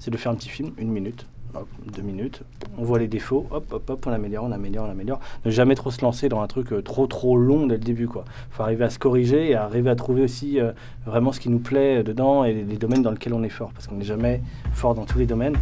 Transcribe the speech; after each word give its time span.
c'est 0.00 0.10
de 0.10 0.16
faire 0.16 0.32
un 0.32 0.34
petit 0.34 0.48
film, 0.48 0.72
une 0.78 0.90
minute, 0.90 1.26
hop, 1.54 1.68
deux 1.94 2.02
minutes, 2.02 2.42
on 2.78 2.84
voit 2.84 2.98
les 2.98 3.06
défauts, 3.06 3.46
hop, 3.50 3.64
hop, 3.70 3.90
hop, 3.90 4.06
on 4.06 4.12
améliore, 4.12 4.44
on 4.44 4.52
améliore, 4.52 4.86
on 4.88 4.90
améliore. 4.90 5.20
Ne 5.44 5.50
jamais 5.50 5.74
trop 5.74 5.90
se 5.90 6.02
lancer 6.02 6.28
dans 6.28 6.40
un 6.40 6.46
truc 6.46 6.72
euh, 6.72 6.82
trop, 6.82 7.06
trop 7.06 7.36
long 7.36 7.66
dès 7.66 7.76
le 7.76 7.84
début, 7.84 8.08
quoi. 8.08 8.24
faut 8.50 8.62
arriver 8.62 8.84
à 8.84 8.90
se 8.90 8.98
corriger 8.98 9.50
et 9.50 9.54
arriver 9.54 9.90
à 9.90 9.94
trouver 9.94 10.22
aussi 10.22 10.58
euh, 10.58 10.72
vraiment 11.06 11.32
ce 11.32 11.40
qui 11.40 11.50
nous 11.50 11.58
plaît 11.58 11.98
euh, 11.98 12.02
dedans 12.02 12.44
et 12.44 12.52
les 12.52 12.76
domaines 12.76 13.02
dans 13.02 13.10
lesquels 13.10 13.34
on 13.34 13.42
est 13.42 13.50
fort, 13.50 13.70
parce 13.72 13.86
qu'on 13.86 13.96
n'est 13.96 14.04
jamais 14.04 14.40
fort 14.72 14.94
dans 14.94 15.04
tous 15.04 15.18
les 15.18 15.26
domaines. 15.26 15.56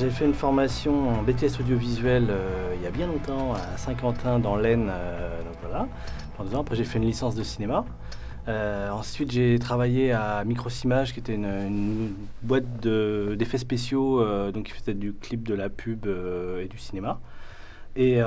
J'ai 0.00 0.10
fait 0.10 0.24
une 0.24 0.34
formation 0.34 1.10
en 1.10 1.22
BTS 1.22 1.60
audiovisuel 1.60 2.28
il 2.74 2.82
y 2.82 2.86
a 2.86 2.90
bien 2.90 3.06
longtemps 3.06 3.54
à 3.54 3.76
Saint-Quentin 3.76 4.38
dans 4.38 4.56
l'Aisne, 4.56 4.86
donc 4.86 5.56
voilà, 5.62 5.86
pendant 6.36 6.48
deux 6.48 6.56
ans. 6.56 6.60
Après 6.62 6.74
j'ai 6.74 6.84
fait 6.84 6.98
une 6.98 7.04
licence 7.04 7.34
de 7.34 7.42
cinéma. 7.42 7.84
Euh, 8.48 8.90
ensuite, 8.90 9.30
j'ai 9.30 9.58
travaillé 9.58 10.12
à 10.12 10.44
Microsimage, 10.44 11.12
qui 11.12 11.20
était 11.20 11.34
une, 11.34 12.14
boîte 12.42 12.80
d'effets 12.80 13.58
spéciaux, 13.58 14.20
euh, 14.20 14.50
donc 14.50 14.66
qui 14.66 14.72
faisait 14.72 14.94
du 14.94 15.12
clip, 15.12 15.46
de 15.46 15.54
la 15.54 15.68
pub 15.68 16.06
euh, 16.06 16.64
et 16.64 16.68
du 16.68 16.78
cinéma. 16.78 17.20
Et, 17.96 18.20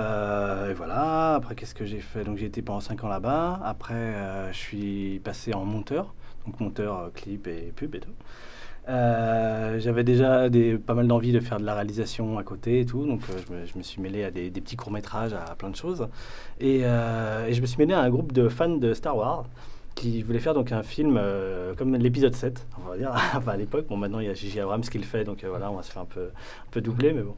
voilà, 0.75 1.35
après, 1.35 1.55
qu'est-ce 1.55 1.75
que 1.75 1.85
j'ai 1.85 1.99
fait? 1.99 2.23
Donc, 2.23 2.37
j'ai 2.37 2.45
été 2.45 2.61
pendant 2.61 2.79
5 2.79 3.03
ans 3.03 3.07
là-bas. 3.07 3.59
Après, 3.63 4.13
je 4.51 4.57
suis 4.57 5.19
passé 5.23 5.53
en 5.53 5.65
monteur, 5.65 6.13
donc 6.45 6.59
monteur, 6.59 7.11
clip 7.13 7.47
et 7.47 7.73
pub 7.75 7.95
et 7.95 7.99
tout. 7.99 8.13
J'avais 9.77 10.03
déjà 10.03 10.49
pas 10.85 10.93
mal 10.93 11.07
d'envie 11.07 11.31
de 11.31 11.39
faire 11.39 11.59
de 11.59 11.65
la 11.65 11.75
réalisation 11.75 12.37
à 12.37 12.43
côté 12.43 12.81
et 12.81 12.85
tout, 12.85 13.05
donc 13.05 13.21
je 13.47 13.77
me, 13.77 13.83
suis 13.83 14.01
mêlé 14.01 14.23
à 14.23 14.31
des, 14.31 14.49
petits 14.49 14.75
courts-métrages, 14.75 15.33
à, 15.33 15.55
plein 15.55 15.69
de 15.69 15.75
choses. 15.75 16.07
Et, 16.59 16.79
et, 16.79 17.53
je 17.53 17.61
me 17.61 17.65
suis 17.65 17.77
mêlé 17.77 17.93
à 17.93 18.01
un 18.01 18.09
groupe 18.09 18.31
de 18.31 18.49
fans 18.49 18.77
de 18.77 18.93
Star 18.93 19.15
Wars 19.15 19.45
qui 19.95 20.23
voulait 20.23 20.39
faire 20.39 20.53
donc 20.53 20.71
un 20.71 20.83
film 20.83 21.17
euh, 21.17 21.73
comme 21.75 21.95
l'épisode 21.95 22.33
7, 22.33 22.65
on 22.83 22.89
va 22.89 22.97
dire, 22.97 23.11
à 23.47 23.57
l'époque. 23.57 23.85
Bon, 23.87 23.97
maintenant, 23.97 24.19
il 24.19 24.27
y 24.27 24.29
a 24.29 24.33
Gigi 24.33 24.59
Abrams 24.59 24.81
qui 24.81 24.97
le 24.97 25.03
fait, 25.03 25.23
donc 25.23 25.43
euh, 25.43 25.49
voilà, 25.49 25.71
on 25.71 25.75
va 25.75 25.83
se 25.83 25.91
faire 25.91 26.01
un 26.01 26.05
peu, 26.05 26.29
un 26.75 26.81
doubler, 26.81 27.13
mais 27.13 27.21
bon. 27.21 27.35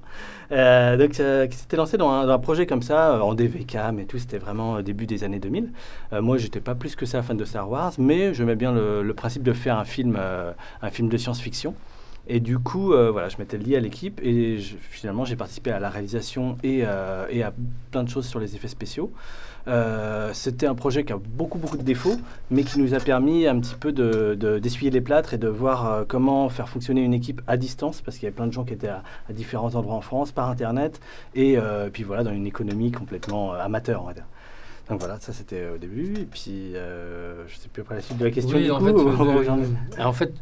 Euh, 0.52 0.97
donc, 0.97 1.11
qui 1.11 1.58
s'était 1.58 1.78
lancé 1.78 1.97
dans 1.97 2.11
un, 2.11 2.39
projet 2.39 2.66
comme 2.66 2.81
ça, 2.81 3.23
en 3.23 3.33
DVCAM 3.33 4.00
et 4.00 4.06
tout, 4.06 4.19
c'était 4.19 4.38
vraiment 4.38 4.81
début 4.81 5.06
des 5.06 5.23
années 5.23 5.39
2000. 5.39 5.72
moi, 6.22 6.38
j'étais 6.38 6.59
pas 6.59 6.75
plus 6.75 6.95
que 6.95 7.06
ça 7.06 7.22
fan 7.22 7.38
de 7.38 7.45
Star 7.45 7.69
Wars, 7.69 7.94
mais 7.97 8.33
j'aimais 8.33 8.56
bien 8.56 8.72
le, 8.72 9.03
le, 9.03 9.13
principe 9.13 9.44
de 9.44 9.53
faire 9.53 9.78
un 9.78 9.86
film, 9.86 10.17
un 10.81 10.89
film 10.89 11.09
de 11.09 11.17
science-fiction. 11.17 11.73
Et 12.28 12.40
du 12.40 12.58
coup, 12.58 12.88
voilà, 12.88 13.30
je 13.30 13.38
m'étais 13.38 13.58
lié 13.58 13.76
à 13.76 13.80
l'équipe 13.80 14.20
et 14.23 14.58
finalement, 14.59 15.26
j'ai 15.26 15.36
participé 15.36 15.72
à 15.72 15.80
la 15.80 15.90
réalisation 15.90 16.58
et, 16.64 16.80
et, 17.30 17.44
à 17.44 17.54
plein 17.92 18.04
de 18.04 18.09
choses 18.09 18.26
sur 18.26 18.40
les 18.40 18.56
effets 18.56 18.68
spéciaux. 18.68 19.12
Euh, 19.68 20.31
c'était 20.34 20.68
un 20.68 20.76
projet 20.76 21.03
qui 21.03 21.14
a 21.14 21.18
beaucoup, 21.18 21.58
beaucoup 21.58 21.78
de 21.78 21.84
défauts, 21.84 22.18
mais 22.52 22.64
qui 22.64 22.80
nous 22.80 22.94
a 22.94 23.00
permis 23.00 23.48
un 23.48 23.59
petit 23.59 23.76
peu 23.76 23.92
d'essuyer 23.92 24.92
de, 24.92 24.96
les 24.96 25.02
plâtres 25.02 25.34
et 25.34 25.38
de 25.38 25.48
voir 25.48 25.92
euh, 25.92 26.03
comment 26.08 26.50
faire 26.50 26.70
fonctionner 26.70 27.02
une 27.02 27.14
équipe 27.14 27.42
à 27.48 27.58
distance, 27.58 28.02
parce 28.02 28.18
qu'il 28.18 28.26
y 28.26 28.28
avait 28.28 28.36
plein 28.36 28.48
de 28.48 28.53
gens 28.53 28.64
qui 28.64 28.73
étaient 28.73 28.90
à, 28.90 29.03
différents 29.31 29.76
endroits 29.76 29.96
en 29.96 30.02
France, 30.02 30.31
par 30.31 30.50
Internet, 30.50 31.00
et 31.34 31.58
euh, 31.58 31.90
puis 31.92 32.03
voilà, 32.03 32.23
dans 32.23 32.34
une 32.34 32.46
économie 32.46 32.92
complètement 32.92 33.53
amateur, 33.53 34.03
on 34.03 34.08
va 34.08 34.14
dire. 34.14 34.26
Donc 34.89 35.00
voilà, 35.00 35.19
ça 35.19 35.33
c'était 35.33 35.67
au 35.73 35.78
début. 35.78 36.14
Et 36.16 36.25
puis, 36.25 36.73
je 36.73 37.41
ne 37.53 37.59
sais 37.59 37.69
plus 37.73 37.81
après 37.81 37.95
la 37.95 38.02
suite 38.02 38.17
de 38.17 38.25
la 38.25 38.31
question. 38.31 38.58
en, 38.72 38.80
fait, 38.80 40.02
en 40.02 40.14
fait, 40.14 40.33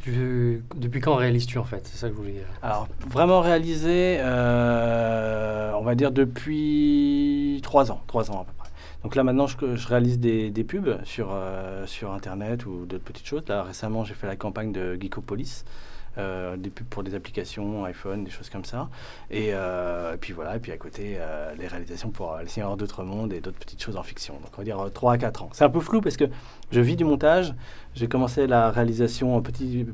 depuis 0.75 0.99
quand 0.99 1.16
réalises-tu 1.16 1.58
en 1.58 1.63
fait? 1.63 1.81
C'est 1.86 1.97
ça 1.97 2.09
que 2.09 2.13
je 2.13 2.19
voulais 2.19 2.33
dire. 2.33 2.47
Alors, 2.61 2.88
vraiment 3.08 3.39
réalisé, 3.39 4.19
on 4.21 5.81
va 5.83 5.95
dire 5.95 6.11
depuis 6.11 7.59
trois 7.64 7.91
ans. 7.91 8.02
Trois 8.08 8.31
ans 8.31 8.41
à 8.41 8.45
peu 8.45 8.52
près. 8.58 8.69
Donc 9.03 9.16
là 9.16 9.23
maintenant 9.23 9.47
je, 9.47 9.75
je 9.75 9.88
réalise 9.88 10.17
des, 10.19 10.49
des 10.49 10.64
pubs 10.64 10.97
sur, 11.03 11.30
euh, 11.33 11.86
sur 11.86 12.14
internet 12.14 12.66
ou 12.66 12.86
d'autres 12.86 13.03
petites 13.03 13.27
choses. 13.27 13.44
Là 13.49 13.64
récemment 13.64 14.05
j'ai 14.05 14.14
fait 14.14 14.27
la 14.27 14.38
campagne 14.38 14.71
de 14.71 14.97
Geekopolis. 14.99 15.66
Euh, 15.66 15.69
des 16.17 16.69
pubs 16.69 16.88
pour 16.88 17.03
des 17.03 17.16
applications 17.16 17.86
iPhone, 17.86 18.23
des 18.23 18.32
choses 18.32 18.49
comme 18.49 18.65
ça. 18.65 18.89
Et, 19.32 19.49
euh, 19.54 20.15
puis 20.20 20.33
voilà, 20.33 20.55
et 20.55 20.60
puis 20.60 20.71
à 20.71 20.77
côté, 20.77 21.17
les 21.58 21.67
réalisations 21.67 22.11
pour 22.11 22.37
Les 22.37 22.48
Seigneurs 22.48 22.77
d'autres 22.77 23.04
mondes 23.04 23.33
et 23.33 23.42
d'autres 23.42 23.60
petites 23.60 23.82
choses 23.82 23.98
en 23.98 24.04
fiction. 24.04 24.36
Donc 24.36 24.52
on 24.54 24.58
va 24.58 24.64
dire 24.64 24.77
3 24.93 25.14
à 25.14 25.17
4 25.17 25.43
ans. 25.43 25.49
C'est 25.54 25.64
un 25.64 25.70
peu 25.70 25.80
flou 25.80 26.02
parce 26.02 26.17
que 26.17 26.26
je 26.71 26.82
vis 26.82 26.95
du 26.95 27.05
montage. 27.05 27.54
J'ai 27.95 28.08
commencé 28.08 28.48
la 28.48 28.71
réalisation 28.71 29.42
petit, 29.42 29.86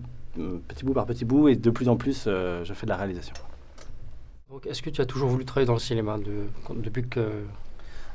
petit 0.68 0.86
bout 0.86 0.94
par 0.94 1.06
petit 1.06 1.26
bout 1.26 1.48
et 1.48 1.56
de 1.56 1.70
plus 1.70 1.90
en 1.90 1.96
plus, 1.96 2.26
je 2.26 2.74
fais 2.74 2.86
de 2.86 2.92
la 2.92 2.98
réalisation. 2.98 3.36
Donc 4.50 4.66
est-ce 4.66 4.82
que 4.82 4.90
tu 4.90 5.00
as 5.00 5.06
toujours 5.06 5.30
voulu 5.30 5.46
travailler 5.46 5.68
dans 5.68 5.74
le 5.74 5.80
cinéma 5.80 6.18
de, 6.18 6.48
depuis 6.82 7.08
que 7.08 7.44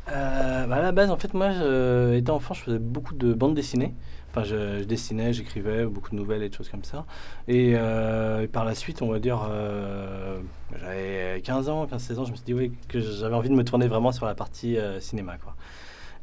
euh, 0.09 0.67
bah, 0.67 0.77
à 0.77 0.83
la 0.83 0.93
base, 0.93 1.11
en 1.11 1.17
fait, 1.17 1.35
moi, 1.35 1.51
étant 2.15 2.37
enfant, 2.37 2.55
je 2.55 2.63
faisais 2.63 2.79
beaucoup 2.79 3.15
de 3.15 3.33
bandes 3.33 3.55
dessinées. 3.55 3.95
Enfin, 4.35 4.45
je, 4.45 4.83
dessinais, 4.83 5.33
j'écrivais 5.33 5.87
beaucoup 5.87 6.11
de 6.11 6.17
nouvelles 6.17 6.43
et 6.43 6.49
de 6.49 6.55
choses 6.55 6.69
comme 6.69 6.83
ça. 6.83 7.07
Et, 7.47 7.75
euh, 7.77 8.49
par 8.49 8.65
la 8.65 8.75
suite, 8.75 9.01
on 9.01 9.09
va 9.09 9.21
dire, 9.21 9.47
euh, 9.49 10.41
j'avais 10.81 11.41
15 11.43 11.69
ans, 11.69 11.87
15-16 11.87 12.19
ans, 12.19 12.25
je 12.25 12.33
me 12.33 12.37
suis 12.37 12.45
dit 12.45 12.55
oui, 12.55 12.73
que 12.89 13.01
j'avais 13.01 13.35
envie 13.35 13.49
de 13.49 13.55
me 13.55 13.63
tourner 13.63 13.87
vraiment 13.87 14.11
sur 14.11 14.27
la 14.27 14.35
partie 14.35 14.77
cinéma. 14.99 15.37
Quoi. 15.39 15.55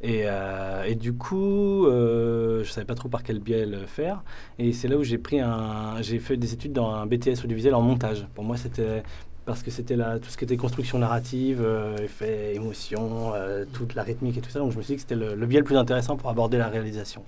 Et, 0.02 0.94
du 0.94 1.14
coup, 1.14 1.86
je 1.86 2.58
ne 2.58 2.64
savais 2.64 2.84
pas 2.86 2.94
trop 2.94 3.08
par 3.08 3.22
quel 3.22 3.38
biais 3.38 3.64
le 3.64 3.86
faire. 3.86 4.22
Et 4.58 4.72
c'est 4.72 4.88
là 4.88 4.98
où 4.98 5.02
j'ai 5.02 5.18
pris 5.18 5.40
un, 5.40 6.02
j'ai 6.02 6.18
fait 6.18 6.36
des 6.36 6.52
études 6.52 6.74
dans 6.74 6.92
un 6.92 7.06
BTS 7.06 7.44
audiovisuel 7.44 7.74
en 7.74 7.80
montage. 7.80 8.26
Pour 8.34 8.44
moi, 8.44 8.58
c'était 8.58 9.02
parce 9.44 9.62
que 9.62 9.70
c'était 9.70 9.96
tout 9.96 10.28
ce 10.28 10.36
qui 10.36 10.44
était 10.44 10.56
construction 10.56 10.98
narrative, 10.98 11.60
euh, 11.62 11.96
effet, 11.98 12.54
émotion, 12.54 13.32
euh, 13.34 13.64
toute 13.72 13.94
la 13.94 14.02
rythmique 14.02 14.38
et 14.38 14.40
tout 14.40 14.50
ça. 14.50 14.60
Donc 14.60 14.72
je 14.72 14.78
me 14.78 14.82
suis 14.82 14.94
dit 14.94 15.02
que 15.02 15.08
c'était 15.08 15.16
le, 15.16 15.46
biais 15.46 15.58
le 15.58 15.64
plus 15.64 15.76
intéressant 15.76 16.16
pour 16.16 16.30
aborder 16.30 16.58
la 16.58 16.68
réalisation. 16.68 17.24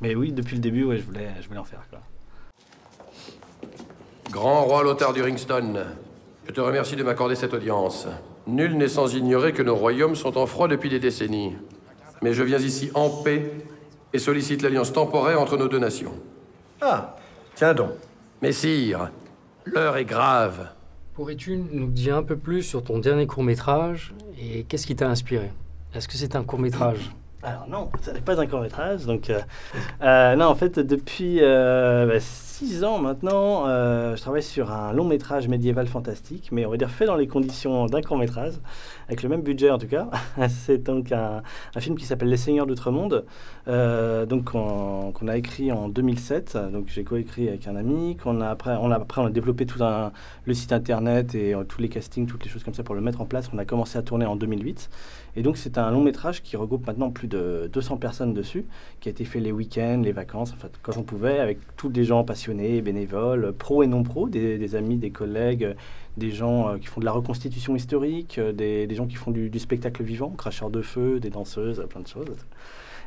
Mais 0.00 0.14
oui, 0.14 0.32
depuis 0.32 0.56
le 0.56 0.62
début, 0.62 0.84
ouais, 0.84 0.96
je, 0.96 1.02
voulais, 1.02 1.28
je 1.40 1.48
voulais 1.48 1.60
en 1.60 1.64
faire. 1.64 1.82
Quoi. 1.90 2.00
Grand 4.30 4.62
roi 4.64 4.82
Lothar 4.82 5.12
du 5.12 5.22
Ringston, 5.22 5.84
je 6.46 6.52
te 6.52 6.60
remercie 6.60 6.96
de 6.96 7.02
m'accorder 7.02 7.34
cette 7.34 7.52
audience. 7.52 8.06
Nul 8.46 8.76
n'est 8.76 8.88
sans 8.88 9.14
ignorer 9.14 9.52
que 9.52 9.62
nos 9.62 9.76
royaumes 9.76 10.14
sont 10.14 10.38
en 10.38 10.46
froid 10.46 10.68
depuis 10.68 10.88
des 10.88 11.00
décennies. 11.00 11.56
Mais 12.22 12.32
je 12.32 12.42
viens 12.42 12.58
ici 12.58 12.90
en 12.94 13.10
paix 13.10 13.52
et 14.12 14.18
sollicite 14.18 14.62
l'alliance 14.62 14.92
temporaire 14.92 15.40
entre 15.40 15.56
nos 15.56 15.68
deux 15.68 15.78
nations. 15.78 16.12
Ah, 16.80 17.16
tiens 17.54 17.74
donc. 17.74 17.90
Messire, 18.42 19.10
l'heure 19.64 19.96
est 19.96 20.04
grave. 20.04 20.70
Pourrais-tu 21.14 21.56
nous 21.56 21.88
dire 21.88 22.16
un 22.16 22.22
peu 22.22 22.36
plus 22.36 22.62
sur 22.62 22.82
ton 22.82 22.98
dernier 22.98 23.26
court 23.26 23.42
métrage 23.42 24.14
et 24.40 24.64
qu'est-ce 24.64 24.86
qui 24.86 24.96
t'a 24.96 25.08
inspiré? 25.08 25.50
Est-ce 25.94 26.08
que 26.08 26.14
c'est 26.14 26.36
un 26.36 26.44
court 26.44 26.58
métrage 26.58 27.10
Alors 27.42 27.66
non, 27.68 27.90
ce 28.02 28.10
n'est 28.10 28.20
pas 28.20 28.38
un 28.38 28.46
court 28.46 28.60
métrage. 28.60 29.06
Donc, 29.06 29.30
euh, 29.30 29.40
euh, 30.02 30.36
non, 30.36 30.46
en 30.46 30.54
fait, 30.54 30.78
depuis 30.78 31.38
euh, 31.40 32.06
bah, 32.06 32.86
ans 32.86 32.98
maintenant, 32.98 33.64
je 33.66 34.20
travaille 34.20 34.42
sur 34.42 34.70
un 34.70 34.92
long 34.92 35.04
métrage 35.04 35.48
médiéval 35.48 35.86
fantastique, 35.86 36.50
mais 36.52 36.66
on 36.66 36.70
va 36.70 36.76
dire 36.76 36.90
fait 36.90 37.06
dans 37.06 37.16
les 37.16 37.26
conditions 37.26 37.86
d'un 37.86 38.02
court 38.02 38.18
métrage 38.18 38.52
avec 39.08 39.22
le 39.22 39.30
même 39.30 39.40
budget 39.40 39.70
en 39.70 39.78
tout 39.78 39.86
cas. 39.86 40.08
c'est 40.48 40.82
donc 40.82 41.10
un, 41.10 41.42
film 41.78 41.96
qui 41.96 42.04
s'appelle 42.04 42.28
Les 42.28 42.36
Seigneurs 42.36 42.66
d'Outre-Monde, 42.66 43.24
donc 43.66 44.44
qu'on 44.44 45.28
a 45.28 45.36
écrit 45.38 45.72
en 45.72 45.88
2007. 45.88 46.58
Donc 46.70 46.88
j'ai 46.88 47.02
coécrit 47.02 47.48
avec 47.48 47.66
un 47.66 47.76
ami. 47.76 48.18
Qu'on 48.18 48.42
a 48.42 48.50
après, 48.50 48.76
on 48.78 48.90
a 48.90 48.96
après 48.96 49.30
développé 49.30 49.64
tout 49.64 49.78
le 50.44 50.54
site 50.54 50.72
internet 50.72 51.34
et 51.34 51.54
tous 51.66 51.80
les 51.80 51.88
castings, 51.88 52.26
toutes 52.26 52.44
les 52.44 52.50
choses 52.50 52.62
comme 52.62 52.74
ça 52.74 52.82
pour 52.82 52.94
le 52.94 53.00
mettre 53.00 53.22
en 53.22 53.26
place. 53.26 53.48
On 53.54 53.58
a 53.58 53.64
commencé 53.64 53.96
à 53.96 54.02
tourner 54.02 54.26
en 54.26 54.36
2008. 54.36 54.90
Et 55.36 55.42
donc 55.42 55.56
c'est 55.56 55.78
un 55.78 55.90
long 55.90 56.02
métrage 56.02 56.42
qui 56.42 56.56
regroupe 56.56 56.86
maintenant 56.86 57.10
plus 57.10 57.28
de 57.28 57.70
200 57.72 57.96
personnes 57.98 58.34
dessus, 58.34 58.64
qui 59.00 59.08
a 59.08 59.12
été 59.12 59.24
fait 59.24 59.40
les 59.40 59.52
week-ends, 59.52 60.00
les 60.02 60.12
vacances, 60.12 60.52
en 60.52 60.56
fait, 60.56 60.72
quand 60.82 60.96
on 60.96 61.02
pouvait, 61.02 61.38
avec 61.38 61.58
tous 61.76 61.88
des 61.88 62.04
gens 62.04 62.24
passionnés, 62.24 62.82
bénévoles, 62.82 63.52
pros 63.52 63.82
et 63.82 63.86
non 63.86 64.02
pros, 64.02 64.28
des, 64.28 64.74
amis, 64.74 64.96
des 64.96 65.10
collègues 65.10 65.74
des 66.16 66.30
gens 66.30 66.68
euh, 66.68 66.78
qui 66.78 66.86
font 66.86 67.00
de 67.00 67.04
la 67.04 67.12
reconstitution 67.12 67.76
historique, 67.76 68.38
euh, 68.38 68.52
des, 68.52 68.86
des, 68.86 68.94
gens 68.94 69.06
qui 69.06 69.16
font 69.16 69.30
du, 69.30 69.58
spectacle 69.58 70.02
vivant, 70.02 70.30
cracheurs 70.30 70.70
de 70.70 70.82
feu, 70.82 71.20
des 71.20 71.30
danseuses, 71.30 71.84
plein 71.88 72.00
de 72.00 72.08
choses. 72.08 72.26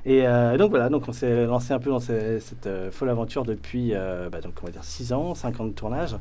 Et 0.06 0.28
euh, 0.28 0.58
donc 0.58 0.70
voilà, 0.72 0.90
donc 0.90 1.08
on 1.08 1.14
s'est 1.14 1.46
lancé 1.46 1.74
un 1.74 1.80
peu 1.80 1.90
dans 1.90 2.00
cette, 2.00 2.70
folle 2.92 3.10
aventure 3.10 3.46
depuis, 3.46 3.94
bah, 4.32 4.42
donc 4.42 4.54
on 4.62 4.66
va 4.66 4.72
dire 4.72 4.84
6 4.84 5.14
ans, 5.14 5.34
5 5.36 5.60
ans 5.60 5.66
de 5.66 5.72
tournage. 5.72 6.18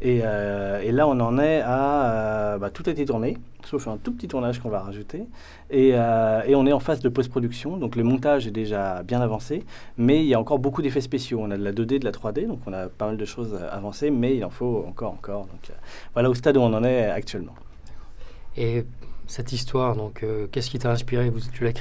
Et, 0.00 0.18
et 0.18 0.92
là, 0.92 1.08
on 1.08 1.18
en 1.20 1.38
est 1.38 1.62
à, 1.64 2.58
bah, 2.58 2.70
tout 2.70 2.84
a 2.86 2.90
été 2.90 3.04
tourné 3.04 3.38
sauf 3.66 3.88
un 3.88 3.96
tout 3.96 4.12
petit 4.12 4.28
tournage 4.28 4.60
qu'on 4.60 4.68
va 4.68 4.80
rajouter. 4.80 5.24
Et, 5.70 5.92
euh, 5.94 6.42
et, 6.46 6.54
on 6.54 6.66
est 6.66 6.72
en 6.72 6.80
phase 6.80 7.00
de 7.00 7.08
post-production, 7.08 7.76
donc 7.76 7.96
le 7.96 8.04
montage 8.04 8.46
est 8.46 8.50
déjà 8.50 9.02
bien 9.02 9.20
avancé, 9.20 9.64
mais 9.96 10.22
il 10.22 10.26
y 10.26 10.34
a 10.34 10.40
encore 10.40 10.58
beaucoup 10.58 10.82
d'effets 10.82 11.00
spéciaux. 11.00 11.40
On 11.42 11.50
a 11.50 11.56
de 11.56 11.64
la 11.64 11.72
2D, 11.72 11.98
de 11.98 12.04
la 12.04 12.12
3D, 12.12 12.46
donc 12.46 12.60
on 12.66 12.72
a 12.72 12.88
pas 12.88 13.06
mal 13.06 13.16
de 13.16 13.24
choses 13.24 13.58
avancées, 13.70 14.10
mais 14.10 14.36
il 14.36 14.44
en 14.44 14.50
faut 14.50 14.84
encore, 14.86 15.12
encore. 15.12 15.46
Donc 15.46 15.70
euh, 15.70 15.74
voilà 16.12 16.30
au 16.30 16.34
stade 16.34 16.56
où 16.56 16.60
on 16.60 16.72
en 16.72 16.84
est 16.84 17.06
actuellement. 17.06 17.54
Et 18.56 18.84
cette 19.26 19.52
histoire, 19.52 19.96
donc 19.96 20.22
euh, 20.22 20.46
qu'est-ce 20.52 20.70
qui 20.70 20.78
t'a 20.78 20.90
inspiré? 20.90 21.30
Vous, 21.30 21.40
Tu 21.52 21.64
l'as 21.64 21.72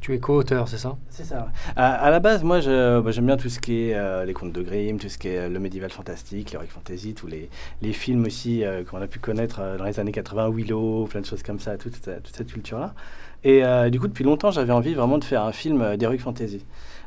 tu 0.00 0.14
es 0.14 0.18
co-auteur, 0.18 0.68
c'est 0.68 0.78
ça? 0.78 0.96
C'est 1.10 1.24
ça. 1.24 1.48
À, 1.76 2.10
la 2.10 2.20
base, 2.20 2.42
moi, 2.42 2.60
bah, 2.60 3.10
j'aime 3.10 3.26
bien 3.26 3.36
tout 3.36 3.48
ce 3.48 3.58
qui 3.58 3.88
est 3.88 3.94
euh, 3.94 4.24
les 4.24 4.32
contes 4.32 4.52
de 4.52 4.62
Grimm, 4.62 4.98
tout 4.98 5.08
ce 5.08 5.18
qui 5.18 5.28
est 5.28 5.38
euh, 5.38 5.48
le 5.48 5.58
médiéval 5.58 5.90
fantastique, 5.90 6.52
l'heroic 6.52 6.68
fantasy, 6.68 7.14
tous 7.14 7.26
les, 7.26 7.48
films 7.92 8.24
aussi 8.24 8.64
euh, 8.64 8.84
qu'on 8.84 9.00
a 9.00 9.06
pu 9.06 9.18
connaître 9.18 9.60
dans 9.78 9.84
les 9.84 10.00
années 10.00 10.12
80, 10.12 10.50
Willow, 10.50 11.06
plein 11.06 11.20
de 11.20 11.26
choses 11.26 11.42
comme 11.42 11.60
ça, 11.60 11.76
toute, 11.76 11.94
cette 11.96 12.52
culture-là. 12.52 12.94
Et 13.44 13.62
du 13.90 13.98
coup, 13.98 14.06
depuis 14.06 14.22
longtemps, 14.22 14.52
j'avais 14.52 14.72
envie 14.72 14.94
vraiment 14.94 15.18
de 15.18 15.24
faire 15.24 15.42
un 15.42 15.52
film 15.52 15.96
d'Heroic 15.96 16.18
Fantasy. 16.18 16.64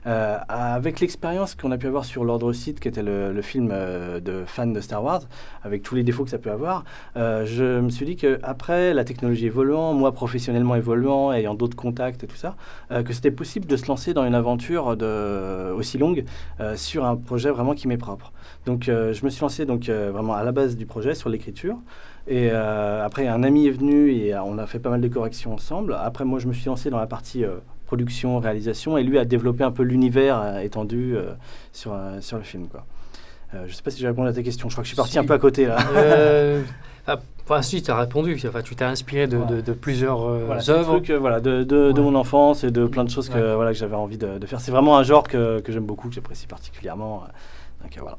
Euh, 0.07 0.37
avec 0.47 0.99
l'expérience 0.99 1.55
qu'on 1.55 1.71
a 1.71 1.77
pu 1.77 1.87
avoir 1.87 2.05
sur 2.05 2.23
l'Ordre 2.23 2.53
Sith, 2.53 2.79
qui 2.79 2.87
était 2.87 3.01
le, 3.01 3.41
film 3.41 3.69
euh, 3.71 4.19
de 4.19 4.43
fan 4.45 4.71
de 4.71 4.79
Star 4.79 5.03
Wars, 5.03 5.21
avec 5.63 5.81
tous 5.81 5.95
les 5.95 6.03
défauts 6.03 6.23
que 6.23 6.29
ça 6.29 6.37
peut 6.37 6.51
avoir, 6.51 6.83
euh, 7.17 7.45
je 7.45 7.79
me 7.79 7.89
suis 7.89 8.05
dit 8.05 8.15
que 8.15 8.39
après 8.43 8.93
la 8.93 9.03
technologie 9.03 9.47
évoluant, 9.47 9.93
moi 9.93 10.11
professionnellement 10.11 10.75
évoluant, 10.75 11.31
ayant 11.31 11.55
d'autres 11.55 11.75
contacts 11.75 12.23
et 12.23 12.27
tout 12.27 12.35
ça, 12.35 12.55
que 12.89 13.13
c'était 13.13 13.31
possible 13.31 13.65
de 13.65 13.77
se 13.77 13.87
lancer 13.87 14.13
dans 14.13 14.25
une 14.25 14.35
aventure 14.35 14.95
aussi 15.75 15.97
longue 15.97 16.25
sur 16.75 17.05
un 17.05 17.15
projet 17.15 17.49
vraiment 17.49 17.73
qui 17.73 17.87
m'est 17.87 17.97
propre. 17.97 18.31
Donc 18.65 18.85
je 18.85 19.25
me 19.25 19.29
suis 19.29 19.41
lancé 19.41 19.65
donc 19.65 19.85
vraiment 19.89 20.33
à 20.33 20.43
la 20.43 20.51
base 20.51 20.75
du 20.75 20.85
projet 20.85 21.15
sur 21.15 21.29
l'écriture. 21.29 21.77
Et 22.27 22.49
après, 22.49 23.27
un 23.27 23.43
ami 23.43 23.67
est 23.67 23.71
venu 23.71 24.11
et 24.11 24.35
on 24.35 24.57
a 24.57 24.67
fait 24.67 24.79
pas 24.79 24.89
mal 24.89 25.01
de 25.01 25.07
corrections 25.07 25.53
ensemble. 25.53 25.95
Après, 25.99 26.25
moi, 26.25 26.39
je 26.39 26.47
me 26.47 26.53
suis 26.53 26.65
lancé 26.65 26.89
dans 26.89 26.99
la 26.99 27.07
partie 27.07 27.43
production, 27.85 28.39
réalisation, 28.39 28.97
et 28.97 29.03
lui 29.03 29.17
a 29.19 29.25
développé 29.25 29.63
un 29.63 29.71
peu 29.71 29.83
l'univers 29.83 30.39
euh, 30.41 30.59
étendu 30.59 31.15
euh, 31.15 31.33
sur, 31.71 31.93
euh, 31.93 32.19
sur 32.21 32.37
le 32.37 32.43
film. 32.43 32.67
Quoi. 32.67 32.83
Je 33.67 33.73
sais 33.73 33.81
pas 33.83 33.89
si 33.91 33.99
j'ai 34.01 34.07
répondu 34.07 34.27
à 34.27 34.33
ta 34.33 34.43
question. 34.43 34.67
Je 34.69 34.73
crois 34.75 34.81
que 34.83 34.85
je 34.87 34.93
suis 34.93 34.97
parti 34.97 35.13
Si. 35.13 35.19
un 35.19 35.23
peu 35.23 35.33
à 35.33 35.39
côté 35.39 35.65
là. 35.65 35.77
Ah, 37.07 37.19
Enfin, 37.43 37.61
si, 37.61 37.83
tu 37.83 37.91
as 37.91 37.97
répondu. 37.99 38.35
Enfin, 38.47 38.63
tu 38.63 38.75
t'es 38.75 38.83
inspiré 38.83 39.27
de, 39.27 39.37
Voilà. 39.37 39.57
de- 39.57 39.61
de 39.61 39.73
plusieurs 39.73 40.23
euh, 40.27 40.45
Voilà, 40.47 40.67
œuvres. 40.71 40.99
euh, 41.11 41.19
voilà, 41.19 41.39
de, 41.39 41.61
de, 41.63 41.91
Ouais. 41.93 42.01
mon 42.01 42.15
enfance 42.15 42.63
et 42.63 42.71
de 42.71 42.87
plein 42.87 43.03
de 43.03 43.11
choses 43.11 43.29
que, 43.29 43.35
Ouais. 43.35 43.53
voilà, 43.55 43.71
que 43.73 43.77
j'avais 43.77 43.95
envie 43.95 44.17
de, 44.17 44.43
faire. 44.47 44.59
C'est 44.59 44.71
vraiment 44.71 44.97
un 44.97 45.03
genre 45.03 45.21
que, 45.27 45.59
que 45.59 45.71
j'aime 45.71 45.85
beaucoup, 45.85 46.09
que 46.09 46.15
j'apprécie 46.15 46.47
particulièrement. 46.47 47.23
Donc 47.83 47.95
euh, 47.95 48.01
voilà. 48.01 48.17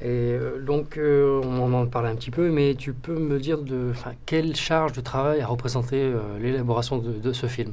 Et 0.00 0.38
donc, 0.64 0.98
on 1.00 1.72
en 1.72 1.86
parlait 1.86 2.10
un 2.10 2.14
petit 2.14 2.30
peu, 2.30 2.48
mais 2.50 2.76
tu 2.76 2.92
peux 2.92 3.18
me 3.18 3.40
dire 3.40 3.58
de, 3.58 3.90
quelle 4.26 4.54
charge 4.54 4.92
de 4.92 5.00
travail 5.00 5.40
a 5.40 5.46
représenté 5.48 6.12
l'élaboration 6.40 6.98
de, 6.98 7.32
ce 7.32 7.46
film? 7.48 7.72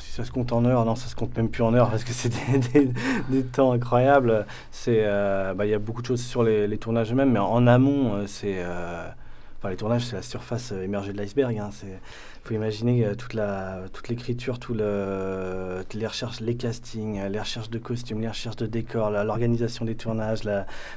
Si 0.00 0.12
ça 0.12 0.24
se 0.24 0.32
compte 0.32 0.52
en 0.52 0.64
heures, 0.64 0.84
non, 0.84 0.94
ça 0.94 1.08
se 1.08 1.14
compte 1.14 1.36
même 1.36 1.48
plus 1.48 1.62
en 1.62 1.74
heures 1.74 1.90
parce 1.90 2.04
que 2.04 2.12
c'est 2.12 2.30
des, 3.30 3.42
temps 3.44 3.72
incroyables. 3.72 4.46
Euh, 4.88 5.54
bah, 5.54 5.66
il 5.66 5.70
y 5.70 5.74
a 5.74 5.78
beaucoup 5.78 6.02
de 6.02 6.06
choses 6.06 6.22
sur 6.22 6.42
les, 6.42 6.66
les 6.66 6.78
tournages 6.78 7.12
eux-mêmes, 7.12 7.32
mais 7.32 7.38
en 7.38 7.66
amont, 7.66 8.14
euh, 8.14 8.26
c'est, 8.26 8.56
euh, 8.58 9.06
les 9.68 9.76
tournages, 9.76 10.06
c'est 10.06 10.16
la 10.16 10.22
surface 10.22 10.72
euh, 10.72 10.82
émergée 10.82 11.12
de 11.12 11.18
l'iceberg. 11.18 11.58
Hein, 11.58 11.68
c'est, 11.72 12.00
faut 12.44 12.54
imaginer 12.54 13.04
euh, 13.04 13.14
toute 13.14 13.36
toute 13.92 14.08
l'écriture, 14.08 14.58
tout 14.58 14.72
le, 14.72 15.84
les 15.92 16.06
recherches, 16.06 16.40
les 16.40 16.56
castings, 16.56 17.18
euh, 17.18 17.28
les 17.28 17.38
recherches 17.38 17.68
de 17.68 17.78
costumes, 17.78 18.20
les 18.20 18.28
recherches 18.28 18.56
de 18.56 18.66
décors, 18.66 19.10
l'organisation 19.10 19.84
des 19.84 19.94
tournages, 19.94 20.40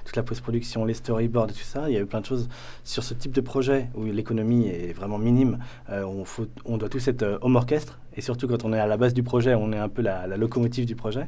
toute 0.06 0.16
la 0.16 0.24
post-production, 0.24 0.86
les 0.86 0.94
storyboards 0.94 1.48
tout 1.48 1.56
ça. 1.56 1.90
Il 1.90 1.94
y 1.94 1.98
a 1.98 2.00
eu 2.00 2.06
plein 2.06 2.22
de 2.22 2.26
choses 2.26 2.48
sur 2.86 3.04
ce 3.04 3.14
type 3.14 3.34
de 3.34 3.42
projet 3.42 3.90
où 3.96 4.06
l'économie 4.06 4.68
est 4.70 4.94
vraiment 4.94 5.18
minime. 5.18 5.60
On, 5.90 6.24
faut- 6.24 6.48
on 6.66 6.78
doit 6.78 6.90
tous 6.90 7.06
être 7.08 7.40
homme 7.42 7.56
orchestre, 7.58 8.00
et 8.16 8.22
surtout 8.22 8.48
quand 8.48 8.64
on 8.64 8.74
est 8.74 8.80
à 8.80 8.88
la 8.88 8.98
base 8.98 9.14
du 9.14 9.24
projet, 9.24 9.56
on 9.56 9.74
est 9.74 9.78
un 9.78 9.90
peu 9.90 10.02
la, 10.02 10.26
locomotive 10.38 10.86
du 10.86 10.96
projet. 10.96 11.28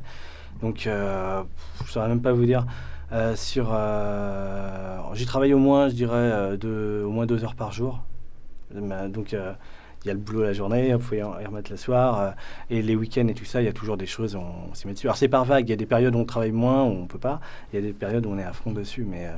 Donc, 0.62 0.82
je 0.84 0.90
ne 0.90 1.88
saurais 1.88 2.08
même 2.08 2.22
pas 2.22 2.32
vous 2.32 2.46
dire. 2.46 2.66
Euh, 3.12 3.36
sur, 3.36 3.70
euh, 3.72 4.98
j'y 5.14 5.26
travaille 5.26 5.54
au 5.54 5.60
moins, 5.60 5.90
je 5.90 5.94
dirais, 5.94 6.14
euh, 6.16 6.58
deux- 6.58 7.04
au 7.06 7.12
moins 7.12 7.26
deux 7.26 7.44
heures 7.44 7.56
par 7.56 7.72
jour. 7.72 8.04
Euh, 8.76 9.08
Donc, 9.08 9.34
euh, 9.34 9.54
il 10.04 10.08
y 10.08 10.12
a 10.12 10.14
le 10.14 10.20
boulot 10.20 10.44
la 10.44 10.54
journée, 10.54 10.90
il 10.90 11.00
faut 11.00 11.16
y 11.16 11.24
en- 11.24 11.40
y 11.40 11.46
remettre 11.46 11.72
le 11.72 11.78
soir. 11.78 12.34
et 12.70 12.82
les 12.82 12.96
week-ends 12.96 13.28
et 13.28 13.34
tout 13.34 13.46
ça, 13.46 13.62
il 13.62 13.66
y 13.66 13.68
a 13.68 13.74
toujours 13.74 13.98
des 13.98 14.06
choses, 14.06 14.36
on, 14.36 14.46
on 14.72 14.74
s'y 14.74 14.88
met 14.88 14.94
dessus. 14.94 15.08
Alors, 15.08 15.18
c'est 15.18 15.28
par 15.28 15.46
vague. 15.46 15.68
Il 15.68 15.72
y 15.72 15.74
a 15.74 15.78
des 15.78 15.86
périodes 15.86 16.16
où 16.16 16.20
on 16.20 16.26
travaille 16.26 16.52
moins, 16.52 16.84
où 16.84 16.88
on 16.88 17.02
ne 17.04 17.08
peut 17.08 17.20
pas. 17.20 17.40
Il 17.72 17.78
y 17.78 17.80
a 17.80 17.82
des 17.86 17.94
périodes 17.94 18.26
où 18.26 18.30
on 18.32 18.38
est 18.38 18.44
à 18.44 18.54
fond 18.54 18.72
dessus. 18.72 19.06
Mais 19.08 19.30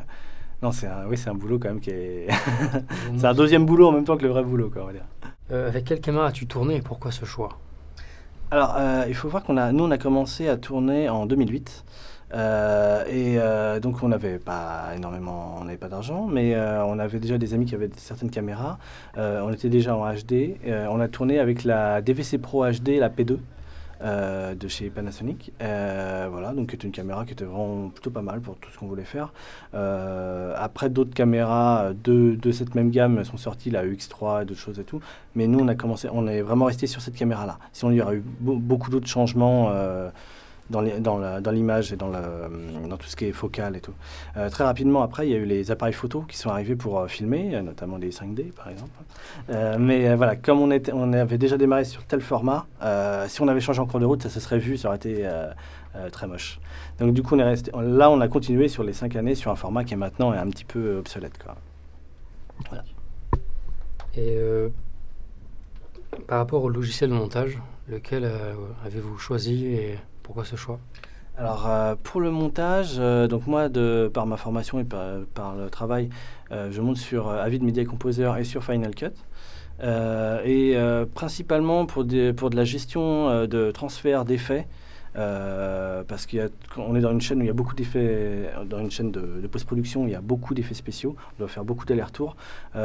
non, 0.61 0.71
c'est 0.71 0.87
un, 0.87 1.05
oui, 1.07 1.17
c'est 1.17 1.29
un 1.29 1.35
boulot 1.35 1.59
quand 1.59 1.69
même 1.69 1.79
qui 1.81 1.89
est. 1.91 2.27
c'est 3.17 3.25
un 3.27 3.33
deuxième 3.33 3.65
boulot 3.65 3.89
en 3.89 3.91
même 3.91 4.03
temps 4.05 4.17
que 4.17 4.23
le 4.23 4.29
vrai 4.29 4.43
boulot, 4.43 4.69
quoi, 4.69 4.83
on 4.83 4.87
va 4.87 4.93
dire. 4.93 5.05
Avec 5.49 5.85
quelle 5.85 6.01
caméra 6.01 6.27
as-tu 6.27 6.47
tourné 6.47 6.77
et 6.77 6.81
pourquoi 6.81 7.11
ce 7.11 7.23
choix? 7.25 7.49
Alors, 8.51 8.77
il 9.07 9.13
faut 9.15 9.27
voir 9.29 9.43
qu'on 9.43 9.57
a, 9.57 9.71
nous, 9.73 9.83
on 9.85 9.91
a 9.91 9.97
commencé 9.97 10.47
à 10.49 10.57
tourner 10.57 11.07
en 11.09 11.25
2008. 11.25 11.83
Euh, 12.33 13.05
et 13.05 13.37
euh, 13.39 13.79
donc, 13.79 14.03
on 14.03 14.09
n'avait 14.09 14.39
pas 14.39 14.89
énormément, 14.95 15.55
on 15.59 15.63
n'avait 15.63 15.77
pas 15.77 15.87
d'argent, 15.87 16.27
mais 16.27 16.55
euh, 16.55 16.83
on 16.85 16.99
avait 16.99 17.19
déjà 17.19 17.37
des 17.37 17.53
amis 17.53 17.65
qui 17.65 17.75
avaient 17.75 17.89
certaines 17.95 18.29
caméras. 18.31 18.77
On 19.15 19.51
était 19.51 19.69
déjà 19.69 19.95
en 19.95 20.05
HD. 20.13 20.57
On 20.89 20.99
a 20.99 21.07
tourné 21.07 21.39
avec 21.39 21.63
la 21.63 22.01
DVC 22.01 22.37
Pro 22.37 22.65
HD, 22.65 22.99
la 22.99 23.09
P2. 23.09 23.37
euh, 24.03 24.53
de 24.53 24.67
chez 24.67 24.91
Panasonic, 24.91 25.51
voilà, 25.59 26.53
donc 26.53 26.67
c'est 26.69 26.83
une 26.83 26.91
caméra 26.91 27.25
qui 27.25 27.33
était 27.33 27.45
vraiment 27.45 27.89
plutôt 27.89 28.11
pas 28.11 28.21
mal 28.21 28.41
pour 28.41 28.55
tout 28.57 28.69
ce 28.71 28.77
qu'on 28.77 28.85
voulait 28.85 29.03
faire. 29.03 29.33
Après, 29.73 30.89
d'autres 30.89 31.15
caméras 31.15 31.93
de, 32.03 32.51
cette 32.51 32.75
même 32.75 32.91
gamme 32.91 33.23
sont 33.23 33.37
sorties, 33.37 33.71
la 33.71 33.83
UX3 33.85 34.43
et 34.43 34.45
d'autres 34.45 34.59
choses 34.59 34.79
et 34.79 34.83
tout. 34.83 34.99
Mais 35.35 35.47
nous, 35.47 35.59
on 35.59 35.67
a 35.67 35.73
commencé, 35.75 36.09
on 36.11 36.27
est 36.27 36.41
vraiment 36.41 36.65
resté 36.65 36.85
sur 36.85 37.01
cette 37.01 37.15
caméra-là. 37.15 37.57
Sinon, 37.73 37.91
il 37.91 37.95
y 37.97 38.01
aurait 38.01 38.17
eu 38.17 38.23
beau- 38.39 38.57
beaucoup 38.57 38.91
d'autres 38.91 39.07
changements 39.07 39.71
dans 40.69 41.51
l'image 41.51 41.93
et 41.93 41.95
dans, 41.95 42.09
le- 42.09 42.87
dans 42.89 42.97
tout 42.97 43.07
ce 43.07 43.15
qui 43.15 43.25
est 43.25 43.31
focal 43.31 43.75
et 43.75 43.81
tout. 43.81 43.93
Euh, 44.35 44.49
très 44.49 44.63
rapidement, 44.63 45.01
après, 45.01 45.27
il 45.27 45.31
y 45.31 45.35
a 45.35 45.37
eu 45.37 45.45
les 45.45 45.71
appareils 45.71 45.93
photo 45.93 46.21
qui 46.27 46.37
sont 46.37 46.49
arrivés 46.49 46.75
pour 46.75 46.99
euh, 46.99 47.07
filmer, 47.07 47.55
euh, 47.55 47.61
notamment 47.61 47.97
les 47.97 48.11
5D, 48.11 48.51
par 48.51 48.69
exemple. 48.69 48.91
Euh, 49.49 49.77
mais 49.79 50.09
euh, 50.09 50.15
voilà, 50.15 50.35
comme 50.35 50.59
on, 50.59 50.71
avait 51.13 51.37
déjà 51.37 51.57
démarré 51.57 51.85
sur 51.85 52.03
tel 52.03 52.21
format, 52.21 52.65
euh, 52.83 53.25
si 53.27 53.41
on 53.41 53.47
avait 53.47 53.61
changé 53.61 53.79
en 53.79 53.85
cours 53.85 53.99
de 53.99 54.05
route, 54.05 54.23
ça 54.23 54.29
se 54.29 54.39
serait 54.39 54.59
vu, 54.59 54.77
ça 54.77 54.89
aurait 54.89 54.97
été 54.97 55.25
euh, 55.25 55.51
euh, 55.95 56.09
très 56.09 56.27
moche. 56.27 56.59
Donc 56.99 57.13
du 57.13 57.23
coup, 57.23 57.35
on 57.35 57.39
est 57.39 57.43
resté, 57.43 57.71
là, 57.79 58.09
on 58.11 58.19
a 58.21 58.27
continué 58.27 58.67
sur 58.67 58.83
les 58.83 58.93
5 58.93 59.15
années 59.15 59.35
sur 59.35 59.51
un 59.51 59.55
format 59.55 59.83
qui 59.83 59.93
est 59.93 59.97
maintenant 59.97 60.31
un 60.31 60.49
petit 60.49 60.65
peu 60.65 60.97
obsolète. 60.97 61.37
Quoi. 61.43 61.55
Et 64.15 64.35
euh, 64.37 64.69
par 66.27 66.39
rapport 66.39 66.63
au 66.63 66.69
logiciel 66.69 67.09
de 67.11 67.15
montage, 67.15 67.59
lequel 67.87 68.23
euh, 68.25 68.53
avez-vous 68.85 69.17
choisi 69.17 69.67
et 69.67 69.97
pourquoi 70.27 70.43
ce 70.43 70.57
choix? 70.57 70.79
Alors 71.37 71.67
euh, 71.67 71.95
pour 72.03 72.19
le 72.19 72.31
montage, 72.31 72.95
euh, 72.99 73.27
donc 73.27 73.47
moi 73.47 73.69
par 74.13 74.25
ma 74.25 74.35
formation 74.35 74.77
et 74.77 74.83
par, 74.83 75.55
le 75.55 75.69
travail, 75.69 76.09
euh, 76.51 76.69
je 76.69 76.81
monte 76.81 76.97
sur 76.97 77.29
Avid 77.29 77.63
Media 77.63 77.85
Composer 77.85 78.29
et 78.37 78.43
sur 78.43 78.63
Final 78.63 78.93
Cut. 78.93 79.13
Et 80.45 80.75
principalement 81.13 81.85
pour, 81.85 82.05
pour 82.35 82.49
de 82.49 82.55
la 82.55 82.65
gestion 82.65 83.45
de 83.45 83.71
transfert 83.71 84.25
d'effets, 84.25 84.67
parce 85.13 86.25
qu'on 86.25 86.95
est 86.95 87.01
dans 87.01 87.11
une 87.11 87.21
chaîne 87.21 87.39
où 87.39 87.43
il 87.43 87.47
y 87.47 87.51
a 87.51 87.53
beaucoup 87.53 87.75
d'effets, 87.75 88.49
dans 88.67 88.79
une 88.79 88.91
chaîne 88.91 89.11
de, 89.11 89.39
de 89.41 89.47
post-production 89.47 90.07
il 90.07 90.11
y 90.11 90.15
a 90.15 90.21
beaucoup 90.21 90.55
d'effets 90.55 90.73
spéciaux, 90.73 91.15
on 91.35 91.39
doit 91.39 91.47
faire 91.47 91.63
beaucoup 91.63 91.85
d'allers-retours. 91.85 92.35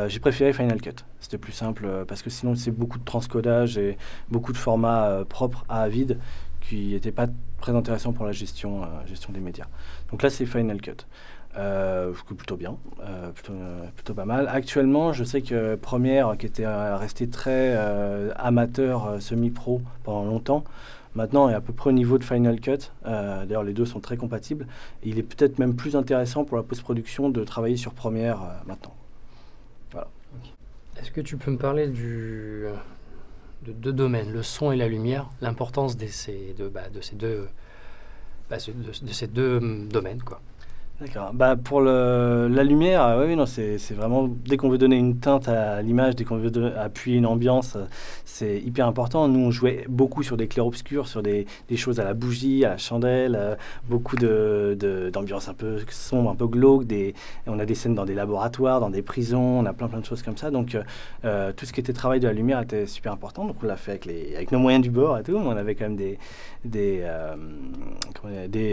J'ai 0.09 0.21
préféré 0.21 0.53
Final 0.53 0.83
Cut, 0.83 0.97
c'était 1.19 1.39
plus 1.39 1.53
simple 1.53 1.89
parce 2.07 2.21
que 2.21 2.29
sinon 2.29 2.55
c'est 2.55 2.71
beaucoup 2.71 2.99
de 2.99 3.05
transcodage 3.05 3.79
et 3.79 3.97
beaucoup 4.29 4.53
de 4.53 4.59
formats 4.59 5.25
propres 5.27 5.65
à 5.71 5.81
Avid 5.81 6.19
qui 6.63 6.93
n'étaient 6.93 7.13
pas 7.13 7.27
très 7.61 7.73
intéressants 7.73 8.13
pour 8.13 8.25
la 8.25 8.33
gestion, 8.33 8.83
euh, 8.83 8.87
gestion 9.07 9.33
des 9.33 9.41
médias. 9.41 9.67
Donc 10.11 10.23
là 10.23 10.31
c'est 10.31 10.47
Final 10.47 10.81
Cut. 10.81 11.07
Euh, 11.59 12.13
plutôt 12.13 12.57
bien, 12.57 12.79
euh, 13.03 13.31
plutôt, 13.31 13.53
euh, 13.53 13.87
plutôt 13.95 14.15
pas 14.15 14.25
mal. 14.25 14.49
Actuellement, 14.49 15.13
je 15.13 15.23
sais 15.23 15.43
que 15.43 15.75
Première, 15.75 16.39
qui 16.39 16.47
était 16.47 16.65
euh, 16.65 16.97
resté 16.97 17.29
très 17.29 17.77
amateur, 18.37 19.21
semi-pro 19.21 19.83
pendant 20.03 20.25
longtemps, 20.25 20.65
maintenant 21.15 21.51
est 21.51 21.55
à 21.55 21.61
peu 21.61 21.75
près 21.75 21.91
au 21.91 21.93
niveau 21.93 22.17
de 22.17 22.25
Final 22.25 22.59
Cut. 22.59 22.91
D'ailleurs, 23.05 23.65
les 23.65 23.75
deux 23.75 23.85
sont 23.85 24.01
très 24.01 24.17
compatibles. 24.17 24.67
Il 25.03 25.19
est 25.19 25.23
peut-être 25.23 25.59
même 25.59 25.77
plus 25.77 25.95
intéressant 25.95 26.45
pour 26.45 26.57
la 26.57 26.63
post-production 26.63 27.29
de 27.29 27.45
travailler 27.45 27.77
sur 27.77 27.93
Première 27.93 28.39
maintenant. 28.67 28.95
Est-ce 30.99 31.11
que 31.11 31.21
tu 31.21 31.37
peux 31.37 31.51
me 31.51 31.59
parler 31.59 31.89
du, 31.89 32.65
de 33.65 33.73
deux 33.73 33.93
domaines, 33.93 34.33
le 34.33 34.43
son 34.43 34.73
et 34.73 34.77
la 34.77 34.89
lumière, 34.89 35.29
l'importance 35.41 35.97
de 35.97 36.07
ces 36.07 36.55
deux, 36.59 36.69
bah, 36.69 36.89
de 36.93 37.01
ces 37.01 37.17
deux, 37.17 37.49
bah, 38.51 38.57
de, 38.57 39.07
de 39.07 39.13
ces 39.13 39.27
deux 39.27 39.61
domaines 39.89 40.23
quoi. 40.23 40.41
D'accord. 41.05 41.33
Bah, 41.35 41.57
pour 41.57 41.81
le, 41.81 42.47
la 42.49 42.63
lumière, 42.63 43.05
euh, 43.05 43.27
oui, 43.27 43.35
non, 43.35 43.45
c'est 43.45 43.77
vraiment 43.91 44.29
dès 44.29 44.57
qu'on 44.57 44.69
veut 44.69 44.79
donner 44.79 44.95
une 44.95 45.19
teinte 45.19 45.49
à 45.49 45.83
l'image, 45.83 46.15
dès 46.15 46.23
qu'on 46.23 46.37
veut 46.37 46.79
appuyer 46.79 47.19
une 47.19 47.27
ambiance, 47.27 47.75
euh, 47.75 47.87
c'est 48.25 48.61
hyper 48.61 48.87
important. 48.87 49.27
Nous, 49.27 49.41
on 49.41 49.51
jouait 49.51 49.85
beaucoup 49.89 50.23
sur 50.23 50.37
des 50.37 50.47
clairs-obscurs, 50.47 51.09
sur 51.09 51.21
des, 51.21 51.47
choses 51.75 51.99
à 51.99 52.05
la 52.05 52.15
bougie, 52.15 52.65
à 52.65 52.69
la 52.71 52.79
chandelle, 52.79 53.37
euh, 53.37 53.57
beaucoup 53.89 54.15
de 54.15 54.79
d'ambiance 55.13 55.49
un 55.49 55.55
peu 55.55 55.79
sombre, 55.91 56.31
un 56.31 56.37
peu 56.37 56.47
glauque. 56.47 56.85
On 57.49 57.59
a 57.59 57.65
des 57.65 57.75
scènes 57.75 57.97
dans 57.97 58.05
des 58.05 58.15
laboratoires, 58.15 58.79
dans 58.79 58.91
des 58.91 59.03
prisons, 59.03 59.59
on 59.59 59.67
a 59.67 59.73
plein 59.73 59.89
plein 59.89 59.99
de 59.99 60.05
choses 60.05 60.23
comme 60.23 60.37
ça. 60.37 60.53
Donc, 60.53 60.77
tout 61.57 61.67
ce 61.67 61.73
qui 61.73 61.81
était 61.81 61.93
travail 61.93 62.21
de 62.21 62.29
la 62.29 62.33
lumière 62.33 62.61
était 62.61 62.87
super 62.87 63.13
important. 63.13 63.45
Donc, 63.45 63.57
on 63.63 63.67
l'a 63.67 63.77
fait 63.77 63.93
avec, 63.93 64.05
les, 64.05 64.37
avec 64.37 64.53
nos 64.53 64.61
moyens 64.61 64.85
du 64.85 64.91
bord 64.91 65.19
et 65.19 65.25
tout. 65.25 65.35
On 65.35 65.51
avait 65.51 65.75
quand 65.75 65.87
même 65.87 65.97
des 65.97 66.19
des, 66.65 67.03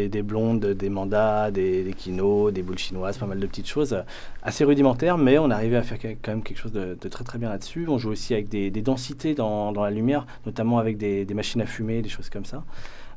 des 0.09 0.21
blondes, 0.21 0.65
des 0.65 0.89
mandats, 0.89 1.49
des, 1.51 1.83
des 1.83 1.93
kinos, 1.93 2.18
des 2.51 2.61
boules 2.61 2.77
chinoises, 2.77 3.17
pas 3.17 3.25
mal 3.25 3.39
de 3.39 3.47
petites 3.47 3.67
choses 3.67 3.93
euh, 3.93 4.01
assez 4.43 4.63
rudimentaires, 4.63 5.17
mais 5.17 5.37
on 5.37 5.49
arrivait 5.49 5.77
à 5.77 5.83
faire 5.83 5.97
quand 5.99 6.31
même 6.31 6.43
quelque 6.43 6.57
chose 6.59 6.71
de, 6.71 6.95
très 6.95 7.23
très 7.23 7.39
bien 7.39 7.49
là-dessus. 7.49 7.85
On 7.87 7.97
joue 7.97 8.11
aussi 8.11 8.33
avec 8.33 8.49
des, 8.49 8.69
densités 8.81 9.35
dans, 9.35 9.71
la 9.71 9.91
lumière, 9.91 10.25
notamment 10.45 10.79
avec 10.79 10.97
des 10.97 11.25
machines 11.33 11.61
à 11.61 11.65
fumer, 11.65 12.01
des 12.01 12.09
choses 12.09 12.29
comme 12.29 12.45
ça. 12.45 12.63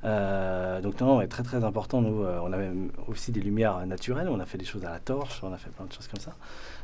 Euh, 0.05 0.81
donc 0.81 1.01
non, 1.01 1.21
est 1.21 1.29
très 1.29 1.43
très 1.43 1.65
important. 1.65 2.01
Nous, 2.01 2.23
euh, 2.23 2.41
on 2.43 2.53
avait 2.53 2.71
aussi 3.09 3.31
des 3.31 3.41
lumières 3.41 3.87
naturelles. 3.87 4.29
On 4.29 4.41
a 4.41 4.47
fait 4.47 4.59
des 4.59 4.65
choses 4.65 4.85
à 4.85 4.91
la 4.91 4.99
torche, 4.99 5.41
on 5.43 5.53
a 5.53 5.57
fait 5.57 5.71
plein 5.71 5.87
de 5.87 5.93
choses 5.93 6.09
comme 6.09 6.21
ça. 6.21 6.33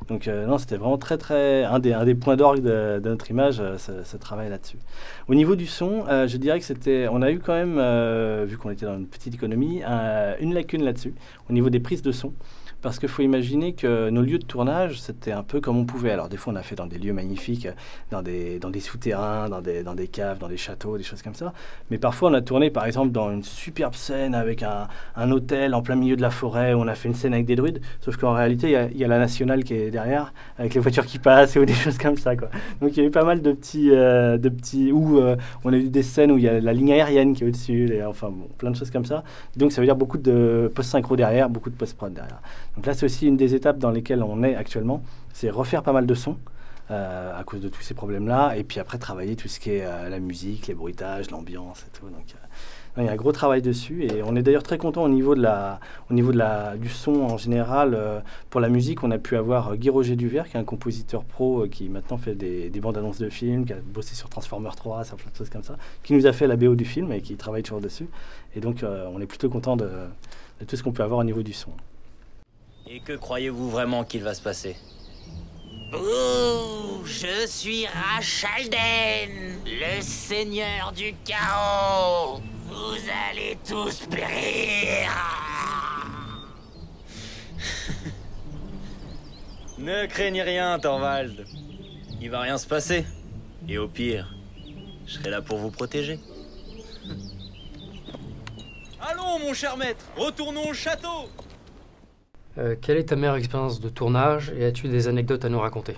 Donc 0.09 0.29
euh, 0.29 0.47
non, 0.47 0.59
c'était 0.59 0.77
vraiment 0.77 0.99
très 0.99 1.19
très 1.19 1.65
un 1.65 1.79
des, 1.79 1.93
un 1.93 2.05
des 2.05 2.15
points 2.15 2.37
d'orgue 2.37 2.63
de, 2.63 3.01
notre 3.05 3.31
image, 3.31 3.63
ce 3.79 4.17
travail 4.17 4.51
là-dessus. 4.51 4.79
Au 5.29 5.35
niveau 5.35 5.57
du 5.57 5.67
son, 5.67 6.05
je 6.09 6.37
dirais 6.37 6.59
que 6.59 6.65
c'était, 6.65 7.09
on 7.11 7.23
a 7.23 7.31
eu 7.31 7.41
quand 7.41 7.55
même, 7.55 8.45
vu 8.45 8.57
qu'on 8.57 8.71
était 8.71 8.87
dans 8.87 8.97
une 8.97 9.07
petite 9.07 9.35
économie, 9.35 9.83
une 10.41 10.55
lacune 10.55 10.85
là-dessus 10.85 11.15
au 11.49 11.53
niveau 11.53 11.71
des 11.71 11.81
prises 11.81 12.03
de 12.03 12.13
son. 12.13 12.33
Parce 12.81 13.01
qu'il 13.01 13.09
faut 13.09 13.23
imaginer 13.23 13.73
que 13.73 14.09
nos 14.09 14.23
lieux 14.23 14.39
de 14.39 14.45
tournage, 14.45 15.01
c'était 15.01 15.33
un 15.33 15.43
peu 15.43 15.61
comme 15.61 15.77
on 15.77 15.85
pouvait. 15.85 16.13
Alors, 16.13 16.29
des 16.29 16.37
fois, 16.37 16.53
on 16.53 16.57
a 16.57 16.63
fait 16.63 16.77
dans 16.77 16.87
des 16.87 16.99
lieux 16.99 17.13
magnifiques, 17.13 17.67
dans 18.13 18.23
des, 18.23 18.61
dans 18.61 18.71
des 18.71 18.79
souterrains, 18.79 19.49
dans 19.49 19.61
des, 19.61 19.83
dans 19.83 19.97
des 19.97 20.07
caves, 20.07 20.39
dans 20.39 20.47
des 20.49 20.57
châteaux, 20.57 20.97
des 20.97 21.03
choses 21.03 21.23
comme 21.23 21.35
ça. 21.35 21.53
Mais 21.91 21.99
parfois, 21.99 22.31
on 22.31 22.35
a 22.35 22.41
tourné, 22.41 22.71
par 22.71 22.85
exemple, 22.85 23.11
dans 23.11 23.33
une 23.33 23.43
superbe 23.43 23.95
scène 23.95 24.33
avec 24.33 24.63
un, 24.63 24.87
un 25.17 25.31
hôtel 25.33 25.75
en 25.75 25.83
plein 25.83 25.97
milieu 25.97 26.15
de 26.15 26.23
la 26.23 26.31
forêt, 26.31 26.73
où 26.73 26.79
on 26.79 26.87
a 26.87 26.95
fait 26.95 27.09
une 27.09 27.17
scène 27.17 27.35
avec 27.35 27.47
des 27.47 27.57
druides. 27.57 27.81
Sauf 28.01 28.17
qu'en 28.17 28.33
réalité, 28.33 28.89
il 28.93 28.97
y, 28.97 29.05
a 29.05 29.09
la 29.09 29.19
nationale 29.19 29.65
qui 29.65 29.75
est 29.75 29.91
derrière, 29.91 30.33
avec 30.57 30.75
les 30.75 30.81
voitures 30.81 31.07
qui 31.07 31.19
passent 31.19 31.57
ou 31.57 31.65
des 31.65 31.75
choses 31.75 31.99
comme 31.99 32.17
ça. 32.17 32.37
Quoi. 32.37 32.49
Donc, 32.81 32.97
il 32.97 33.03
y 33.03 33.05
a 33.05 33.09
eu 33.09 33.11
pas 33.11 33.25
mal 33.25 33.43
de 33.43 33.53
petits. 33.53 33.91
Euh, 33.91 34.39
de 34.39 34.49
petits 34.49 34.93
où 34.93 35.19
euh, 35.19 35.37
on 35.65 35.73
a 35.73 35.77
eu 35.77 35.89
des 35.89 36.03
scènes 36.05 36.31
où 36.31 36.39
il 36.39 36.45
y 36.45 36.49
a 36.49 36.61
la 36.61 36.73
ligne 36.73 36.93
aérienne 36.93 37.35
qui 37.35 37.43
est 37.43 37.49
au-dessus, 37.49 38.01
enfin, 38.07 38.31
bon, 38.31 38.47
plein 38.57 38.71
de 38.71 38.77
choses 38.77 38.93
comme 38.93 39.05
ça. 39.05 39.25
Donc, 39.57 39.73
ça 39.73 39.81
veut 39.81 39.87
dire 39.87 39.97
beaucoup 39.97 40.19
de 40.19 40.71
post-synchro 40.75 41.17
derrière, 41.17 41.51
beaucoup 41.51 41.71
de 41.71 41.75
post-prod 41.75 42.13
derrière. 42.13 42.41
Donc 42.79 42.87
là, 42.87 42.95
c'est 42.95 43.07
aussi 43.07 43.27
une 43.27 43.37
des 43.37 43.57
étapes 43.57 43.79
dans 43.79 43.91
lesquelles 43.91 44.23
on 44.23 44.45
est 44.45 44.55
actuellement, 44.55 45.03
c'est 45.33 45.51
refaire 45.51 45.83
pas 45.83 45.93
mal 45.93 46.07
de 46.07 46.15
sons. 46.15 46.37
Euh, 46.93 47.39
à 47.39 47.43
cause 47.43 47.61
de 47.61 47.69
tous 47.69 47.83
ces 47.83 47.93
problèmes-là, 47.93 48.57
et 48.57 48.65
puis 48.65 48.81
après 48.81 48.97
travailler 48.97 49.37
tout 49.37 49.49
ce 49.49 49.61
qui 49.61 49.73
est 49.73 49.85
euh, 49.85 50.09
la 50.09 50.21
musique, 50.21 50.69
les 50.69 50.75
bruitages, 50.75 51.31
l'ambiance 51.31 51.85
et 51.87 51.91
tout. 51.99 52.07
Donc, 52.07 52.35
euh, 52.35 53.03
il 53.03 53.05
y 53.05 53.09
a 53.09 53.13
un 53.13 53.17
gros 53.17 53.33
travail 53.33 53.61
dessus, 53.61 54.05
et 54.05 54.23
on 54.23 54.37
est 54.37 54.43
d'ailleurs 54.43 54.63
très 54.63 54.79
content 54.79 55.03
au 55.03 55.09
niveau 55.09 55.35
de 55.35 55.43
la, 55.43 55.81
au 56.09 56.15
niveau 56.15 56.33
de 56.33 56.39
la, 56.39 56.77
du 56.77 56.89
son 56.89 57.15
en 57.25 57.37
général. 57.37 58.23
Pour 58.49 58.61
la 58.61 58.69
musique, 58.69 59.03
on 59.03 59.11
a 59.11 59.19
pu 59.19 59.37
avoir 59.37 59.77
Guy 59.77 59.91
Roger 59.91 60.15
Duvert, 60.15 60.49
qui 60.49 60.57
est 60.57 60.61
un 60.61 60.65
compositeur 60.65 61.25
pro 61.25 61.67
qui 61.67 61.89
maintenant 61.89 62.17
fait 62.17 62.37
des, 62.37 62.71
des 62.71 62.81
bandes 62.81 62.97
annonces 62.97 63.19
de 63.19 63.29
films, 63.29 63.67
qui 63.67 63.73
a 63.73 63.77
bossé 63.85 64.15
sur 64.15 64.31
Transformers 64.31 64.77
3, 64.77 65.05
sur 65.05 65.17
plein 65.17 65.31
de 65.31 65.37
choses 65.37 65.51
comme 65.51 65.65
ça, 65.65 65.77
qui 66.05 66.15
nous 66.15 66.27
a 66.27 66.33
fait 66.33 66.47
la 66.47 66.57
BO 66.57 66.77
du 66.77 66.87
film 66.87 67.13
et 67.13 67.21
qui 67.21 67.37
travaille 67.37 67.65
toujours 67.65 67.83
dessus. 67.83 68.09
Et 68.55 68.61
donc, 68.61 68.83
on 68.83 69.21
est 69.21 69.27
plutôt 69.27 69.51
content 69.51 69.77
de 69.77 69.91
tout 70.67 70.77
ce 70.77 70.83
qu'on 70.83 70.93
peut 70.93 71.03
avoir 71.03 71.21
au 71.21 71.25
niveau 71.25 71.43
du 71.43 71.53
son. 71.53 71.73
Et 72.91 73.01
que 73.01 73.13
croyez-vous 73.13 73.69
vraiment 73.69 74.03
qu'il 74.03 74.23
va 74.23 74.33
se 74.33 74.41
passer? 74.41 74.75
Ouh, 75.93 77.05
je 77.05 77.47
suis 77.47 77.87
Rachalden, 77.87 79.59
le 79.67 80.01
seigneur 80.01 80.93
du 80.93 81.15
chaos. 81.27 82.41
Vous 82.67 82.97
allez 83.31 83.59
tous 83.69 84.07
périr. 84.07 85.11
ne 89.79 90.07
craignez 90.07 90.43
rien, 90.43 90.79
Thorvald. 90.79 91.45
Il 92.23 92.31
va 92.31 92.41
rien 92.41 92.57
se 92.57 92.67
passer. 92.67 93.05
Et 93.69 93.77
au 93.77 93.89
pire, 93.89 94.35
je 95.07 95.13
serai 95.13 95.29
là 95.29 95.43
pour 95.43 95.59
vous 95.59 95.71
protéger. 95.71 96.19
Allons, 98.99 99.41
mon 99.41 99.53
cher 99.53 99.77
maître, 99.77 100.07
retournons 100.17 100.71
au 100.71 100.75
château 100.75 101.29
euh, 102.59 102.75
quelle 102.81 102.97
est 102.97 103.05
ta 103.05 103.17
meilleure 103.17 103.37
expérience 103.37 103.81
de 103.81 103.89
tournage 103.89 104.53
et 104.59 104.65
as-tu 104.65 104.89
des 104.89 105.09
anecdotes 105.09 105.45
à 105.45 105.49
nous 105.49 105.61
raconter? 105.61 105.95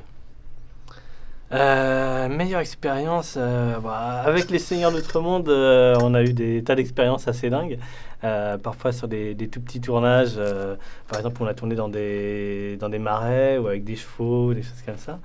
Euh, 1.53 2.29
meilleure 2.29 2.61
expérience, 2.61 3.35
euh, 3.37 3.79
bah, 3.81 4.23
avec 4.25 4.51
les 4.51 4.61
Seigneurs 4.61 4.93
d'Outre-Monde, 4.93 5.49
euh, 5.49 5.97
on 6.01 6.15
a 6.15 6.23
eu 6.23 6.33
des 6.33 6.63
tas 6.63 6.77
d'expériences 6.77 7.27
assez 7.27 7.51
dingues. 7.51 7.79
Parfois 8.63 8.93
sur 8.93 9.09
des, 9.09 9.35
des, 9.35 9.49
tout 9.49 9.61
petits 9.61 9.81
tournages, 9.81 10.39
par 11.09 11.19
exemple, 11.19 11.43
on 11.43 11.47
a 11.47 11.55
tourné 11.55 11.75
dans 11.75 11.89
des, 11.89 12.77
dans 12.79 12.91
des 12.91 12.99
marais 12.99 13.59
ou 13.59 13.67
avec 13.67 13.83
des 13.83 13.97
chevaux, 13.97 14.53
des 14.53 14.63
choses 14.63 14.83
comme 14.85 14.99
ça. 14.99 15.19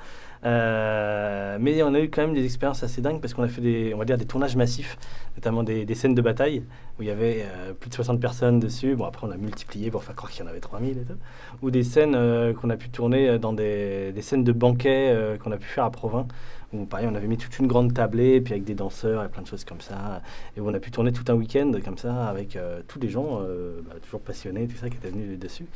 Euh, 0.46 1.58
mais 1.60 1.82
on 1.82 1.94
a 1.94 2.00
eu 2.00 2.10
quand 2.10 2.22
même 2.22 2.34
des 2.34 2.46
expériences 2.46 2.84
assez 2.84 3.02
dingues 3.02 3.20
parce 3.20 3.34
qu'on 3.34 3.44
a 3.44 3.48
fait 3.48 3.62
des, 3.62 3.94
on 3.94 3.98
va 3.98 4.06
dire, 4.06 4.18
des 4.18 4.26
tournages 4.26 4.56
massifs, 4.56 4.98
notamment 5.36 5.64
des, 5.64 5.86
des 5.86 5.96
scènes 5.96 6.14
de 6.14 6.22
bataille 6.22 6.64
où 7.00 7.02
il 7.02 7.08
y 7.08 7.12
avait 7.12 7.46
euh, 7.46 7.74
plus 7.74 7.90
de 7.90 7.96
60 7.96 8.20
personnes 8.20 8.60
dessus. 8.60 8.96
Bon, 8.96 9.06
après, 9.06 9.26
on 9.28 9.32
a 9.32 9.38
multiplié 9.38 9.90
pour 9.90 10.04
faire 10.04 10.16
croire 10.16 10.32
qu'il 10.32 10.44
y 10.44 10.48
en 10.48 10.50
avait 10.50 10.60
3000 10.60 10.98
et 10.98 11.02
tout. 11.02 11.18
Ou 11.62 11.72
des 11.72 11.84
scènes 11.84 12.16
euh, 12.16 12.54
qu'on 12.54 12.70
a 12.70 12.78
pu 12.78 12.90
tourner 12.90 13.40
dans 13.40 13.54
des, 13.54 14.12
des 14.12 14.22
scènes 14.22 14.44
de 14.44 14.52
banquets 14.52 15.38
qu'on 15.44 15.52
a 15.52 15.58
pu 15.58 15.68
faire 15.68 15.86
à 15.86 15.92
Provins 15.92 16.28
où 16.74 16.86
pareil, 16.86 17.08
on 17.10 17.16
avait 17.16 17.28
mis 17.28 17.38
toute 17.38 17.58
une 17.60 17.68
grande 17.68 17.94
tablée, 17.94 18.42
puis 18.42 18.54
avec 18.54 18.66
des 18.66 18.74
danseurs 18.74 19.24
et 19.24 19.30
plein 19.30 19.42
de 19.42 19.48
choses 19.48 19.64
comme 19.64 19.80
ça. 19.80 20.22
Et 20.58 20.60
où 20.60 20.70
on 20.70 20.74
a 20.74 20.80
pu 20.80 20.92
tourner 20.92 21.14
tout 21.14 21.24
un 21.32 21.36
week-end 21.36 21.72
comme 21.86 21.98
ça 21.98 22.26
avec 22.26 22.58
tous 22.88 23.00
les 23.00 23.08
gens, 23.08 23.40
bah, 23.40 23.96
toujours 24.02 24.20
passionnés, 24.20 24.68
tout 24.68 24.76
ça, 24.76 24.90
qui 24.90 24.98
étaient 24.98 25.10
venus 25.10 25.40
dessus. 25.40 25.68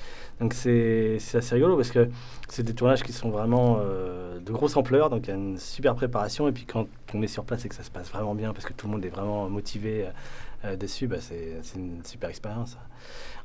Donc 0.42 0.54
c'est 0.54 1.20
assez 1.34 1.56
rigolo 1.56 1.78
parce 1.78 1.92
que 1.92 2.10
c'est 2.50 2.64
des 2.64 2.74
tournages 2.74 3.04
qui 3.04 3.14
sont 3.14 3.30
vraiment 3.30 3.80
de 3.80 4.52
grosse 4.60 4.76
ampleur, 4.76 5.10
donc 5.10 5.28
il 5.28 5.30
y 5.30 5.34
a 5.34 5.36
une 5.36 5.58
super 5.58 5.96
préparation. 5.96 6.48
Et 6.48 6.52
puis 6.52 6.66
quand 6.66 6.88
on 7.14 7.22
est 7.22 7.28
sur 7.28 7.46
place 7.46 7.66
et 7.66 7.70
que 7.70 7.76
ça 7.76 7.84
se 7.84 7.92
passe 7.92 8.10
vraiment 8.10 8.36
bien 8.36 8.54
parce 8.54 8.66
que 8.66 8.74
tout 8.74 8.88
le 8.88 8.94
monde 8.94 9.06
est 9.06 9.10
vraiment 9.10 9.50
motivé 9.50 10.08
euh, 10.66 10.76
dessus, 10.76 11.08
bah, 11.08 11.18
c'est 11.22 11.62
une 11.76 12.04
super 12.04 12.30
expérience. 12.30 12.78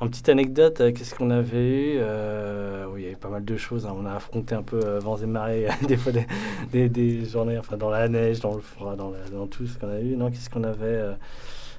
En 0.01 0.09
petite 0.09 0.29
anecdote, 0.29 0.81
euh, 0.81 0.93
qu'est-ce 0.93 1.15
qu'on 1.15 1.31
avait 1.31 1.95
eu 1.95 1.99
euh, 1.99 2.87
Oui, 2.91 3.03
il 3.03 3.05
y 3.05 3.07
avait 3.07 3.17
pas 3.17 3.29
mal 3.29 3.45
de 3.45 3.57
choses. 3.57 3.87
Hein. 3.87 3.95
On 3.97 4.05
a 4.07 4.15
affronté 4.15 4.57
un 4.57 4.63
peu 4.63 4.81
euh, 4.85 4.99
vents 4.99 5.17
et 5.17 5.27
marées, 5.27 5.69
des 5.89 5.97
fois 5.97 6.13
des, 6.73 6.89
des, 6.89 7.25
journées, 7.25 7.59
enfin 7.59 7.77
dans 7.77 7.91
la 7.91 8.09
neige, 8.09 8.41
dans 8.41 8.57
le 8.57 8.61
froid, 8.61 8.97
dans, 8.97 9.13
dans 9.33 9.47
tout 9.47 9.67
ce 9.67 9.79
qu'on 9.79 9.89
a 9.89 10.01
eu. 10.01 10.17
Non, 10.17 10.31
qu'est-ce 10.31 10.51
qu'on 10.51 10.65
avait 10.65 11.15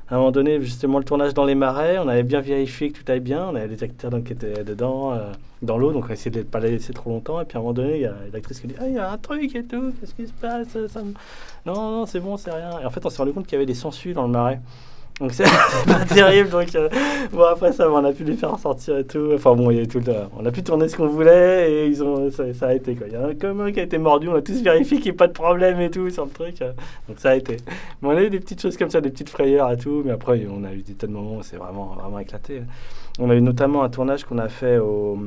à 0.07 0.15
un 0.15 0.17
moment 0.19 0.31
donné, 0.31 0.61
justement, 0.61 0.99
le 0.99 1.03
tournage 1.03 1.33
dans 1.33 1.45
les 1.45 1.55
marais, 1.55 1.97
on 1.97 2.07
avait 2.07 2.23
bien 2.23 2.39
vérifié 2.39 2.91
que 2.91 2.99
tout 2.99 3.11
allait 3.11 3.19
bien. 3.19 3.47
On 3.51 3.55
avait 3.55 3.67
des 3.67 3.83
acteurs 3.83 4.11
donc, 4.11 4.25
qui 4.25 4.33
étaient 4.33 4.63
dedans, 4.63 5.13
euh, 5.13 5.31
dans 5.63 5.79
l'eau, 5.79 5.91
donc 5.91 6.05
on 6.05 6.09
a 6.09 6.13
essayé 6.13 6.29
de 6.29 6.39
ne 6.39 6.43
pas 6.43 6.59
les 6.59 6.71
laisser 6.71 6.93
trop 6.93 7.09
longtemps. 7.09 7.41
Et 7.41 7.45
puis 7.45 7.57
à 7.57 7.59
un 7.59 7.63
moment 7.63 7.73
donné, 7.73 7.95
il 7.95 8.01
y 8.01 8.05
a 8.05 8.13
l'actrice 8.31 8.59
qui 8.59 8.67
dit 8.67 8.75
Ah, 8.79 8.87
il 8.87 8.93
y 8.93 8.99
a 8.99 9.11
un 9.11 9.17
truc 9.17 9.55
et 9.55 9.63
tout, 9.63 9.93
qu'est-ce 9.99 10.13
qui 10.13 10.27
se 10.27 10.33
passe. 10.33 10.77
Non, 11.65 11.73
non, 11.73 12.05
c'est 12.05 12.19
bon, 12.19 12.37
c'est 12.37 12.51
rien. 12.51 12.79
Et 12.81 12.85
en 12.85 12.89
fait, 12.91 13.03
on 13.03 13.09
s'est 13.09 13.17
rendu 13.17 13.33
compte 13.33 13.47
qu'il 13.47 13.53
y 13.53 13.55
avait 13.55 13.65
des 13.65 13.73
sangsues 13.73 14.13
dans 14.13 14.23
le 14.23 14.29
marais. 14.31 14.59
Donc 15.19 15.31
c'est 15.33 15.45
pas 15.87 16.05
terrible. 16.05 16.49
Donc 16.49 16.75
euh, 16.75 16.89
bon 17.31 17.43
après 17.43 17.71
ça, 17.71 17.89
on 17.89 18.03
a 18.03 18.11
pu 18.11 18.23
les 18.25 18.35
faire 18.35 18.59
sortir 18.59 18.97
et 18.97 19.05
tout. 19.05 19.31
Enfin 19.33 19.55
bon, 19.55 19.71
il 19.71 19.77
y 19.77 19.81
a 19.81 19.85
tout 19.85 20.01
le, 20.05 20.13
on 20.37 20.45
a 20.45 20.51
pu 20.51 20.61
tourner 20.61 20.89
ce 20.89 20.97
qu'on 20.97 21.07
voulait 21.07 21.71
et 21.71 21.87
ils 21.87 22.03
ont 22.03 22.29
ça, 22.31 22.53
ça, 22.53 22.67
a 22.67 22.73
été 22.73 22.95
quoi. 22.95 23.07
Il 23.07 23.13
y 23.13 23.17
en 23.17 23.23
a 23.23 23.27
un 23.29 23.35
commun 23.35 23.71
qui 23.71 23.79
a 23.79 23.83
été 23.83 23.97
mordu. 23.97 24.27
On 24.27 24.35
a 24.35 24.41
tous 24.41 24.61
vérifié 24.61 24.97
qu'il 24.97 25.11
n'y 25.11 25.15
ait 25.15 25.17
pas 25.17 25.27
de 25.27 25.33
problème 25.33 25.79
et 25.79 25.89
tout 25.89 26.09
sur 26.09 26.25
le 26.25 26.31
truc. 26.31 26.61
Euh, 26.61 26.73
donc 27.07 27.19
ça 27.19 27.29
a 27.29 27.35
été. 27.35 27.57
Mais 28.01 28.09
on 28.09 28.11
a 28.11 28.23
eu 28.23 28.29
des 28.29 28.39
petites 28.39 28.61
choses 28.61 28.75
comme 28.75 28.89
ça, 28.89 28.99
des 28.99 29.09
petites 29.09 29.29
frayeurs 29.29 29.71
et 29.71 29.77
tout. 29.77 30.01
Mais 30.03 30.11
après 30.11 30.45
on 30.49 30.63
a 30.65 30.73
eu 30.73 30.81
des 30.81 30.93
tas 30.93 31.07
de 31.07 31.13
moments 31.13 31.37
où 31.37 31.43
c'est 31.43 31.57
vraiment 31.57 31.95
vraiment 31.97 32.19
éclaté. 32.19 32.61
On 33.17 33.29
a 33.29 33.35
eu 33.35 33.41
notamment 33.41 33.83
un 33.83 33.89
tournage 33.89 34.25
qu'on 34.25 34.37
a 34.37 34.49
fait 34.49 34.79
au 34.79 35.17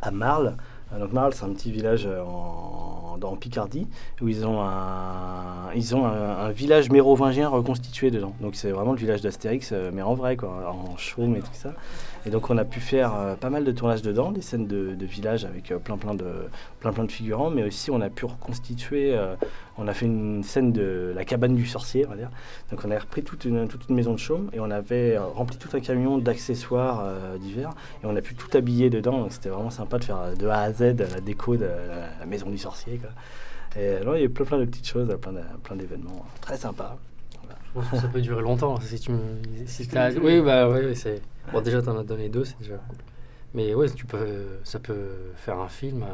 à 0.00 0.10
Marle. 0.10 0.54
Donc 0.98 1.12
Marle, 1.12 1.32
c'est 1.34 1.44
un 1.44 1.52
petit 1.52 1.70
village 1.70 2.06
en, 2.06 3.18
en, 3.22 3.36
Picardie 3.36 3.86
où 4.20 4.28
ils 4.28 4.46
ont 4.46 4.60
un, 4.60 5.72
ils 5.74 5.94
ont 5.94 6.04
un, 6.06 6.50
village 6.50 6.90
mérovingien 6.90 7.48
reconstitué 7.48 8.10
dedans. 8.10 8.34
Donc 8.40 8.54
c'est 8.54 8.70
vraiment 8.70 8.92
le 8.92 8.98
village 8.98 9.22
d'Astérix, 9.22 9.72
mais 9.92 10.02
en 10.02 10.14
vrai, 10.14 10.36
quoi, 10.36 10.72
en 10.72 10.96
chaume 10.96 11.36
et 11.36 11.40
tout 11.40 11.48
ça. 11.54 11.74
Et 12.24 12.30
donc 12.30 12.50
on 12.50 12.58
a 12.58 12.64
pu 12.64 12.78
faire 12.78 13.14
euh, 13.14 13.34
pas 13.34 13.50
mal 13.50 13.64
de 13.64 13.72
tournages 13.72 14.02
dedans, 14.02 14.30
des 14.30 14.42
scènes 14.42 14.66
de, 14.66 14.96
village 15.04 15.44
avec 15.44 15.72
euh, 15.72 15.78
plein, 15.78 15.96
plein, 15.96 16.14
de, 16.14 16.26
plein 16.78 16.92
plein 16.92 17.04
de 17.04 17.10
figurants, 17.10 17.50
mais 17.50 17.64
aussi 17.64 17.90
on 17.90 18.00
a 18.00 18.10
pu 18.10 18.26
reconstituer, 18.26 19.16
euh, 19.16 19.34
on 19.76 19.88
a 19.88 19.94
fait 19.94 20.06
une 20.06 20.44
scène 20.44 20.72
de 20.72 21.12
la 21.14 21.24
cabane 21.24 21.56
du 21.56 21.66
sorcier, 21.66 22.06
on 22.06 22.10
va 22.10 22.16
dire. 22.16 22.30
Donc 22.70 22.80
on 22.84 22.90
a 22.90 22.98
repris 22.98 23.24
toute 23.24 23.44
une, 23.44 23.66
toute 23.66 23.88
une 23.88 23.96
maison 23.96 24.12
de 24.12 24.18
chaume 24.18 24.50
et 24.52 24.60
on 24.60 24.70
avait 24.70 25.18
rempli 25.18 25.56
tout 25.56 25.76
un 25.76 25.80
camion 25.80 26.18
d'accessoires 26.18 27.04
divers 27.40 27.70
et 28.02 28.06
on 28.06 28.14
a 28.14 28.20
pu 28.20 28.34
tout 28.34 28.56
habiller 28.56 28.88
dedans. 28.88 29.18
Donc 29.18 29.32
c'était 29.32 29.48
vraiment 29.48 29.70
sympa 29.70 29.98
de 29.98 30.04
faire 30.04 30.36
de 30.36 30.46
A 30.46 30.60
à 30.60 30.72
Z 30.72 30.80
la 30.98 31.20
déco 31.20 31.56
de 31.56 31.64
la, 31.64 32.26
maison 32.26 32.50
du 32.50 32.58
sorcier. 32.58 33.00
Et 33.76 34.04
là, 34.04 34.16
il 34.16 34.22
y 34.22 34.26
a 34.26 34.28
plein, 34.28 34.44
plein 34.44 34.58
de 34.58 34.66
petites 34.66 34.86
choses, 34.86 35.08
plein, 35.20 35.32
plein 35.62 35.76
d'événements 35.76 36.24
très 36.40 36.56
sympas. 36.56 36.98
Je 37.74 37.80
pense 37.80 37.90
que 37.90 37.96
ça 37.96 38.08
peut 38.08 38.20
durer 38.20 38.42
longtemps. 38.42 38.78
Si 38.80 38.98
tu 39.00 39.12
me... 39.12 39.18
si 39.66 39.88
oui, 40.22 40.40
bah 40.40 40.68
oui, 40.68 40.94
c'est. 40.94 41.22
Bon, 41.52 41.60
déjà, 41.60 41.80
t'en 41.82 41.96
as 41.98 42.04
donné 42.04 42.28
deux, 42.28 42.44
c'est 42.44 42.58
déjà 42.58 42.74
cool. 42.74 42.96
Mais 43.54 43.74
ouais, 43.74 43.88
tu 43.90 44.06
peux, 44.06 44.58
ça 44.64 44.78
peut 44.78 45.32
faire 45.36 45.58
un 45.58 45.68
film, 45.68 46.02
euh, 46.02 46.06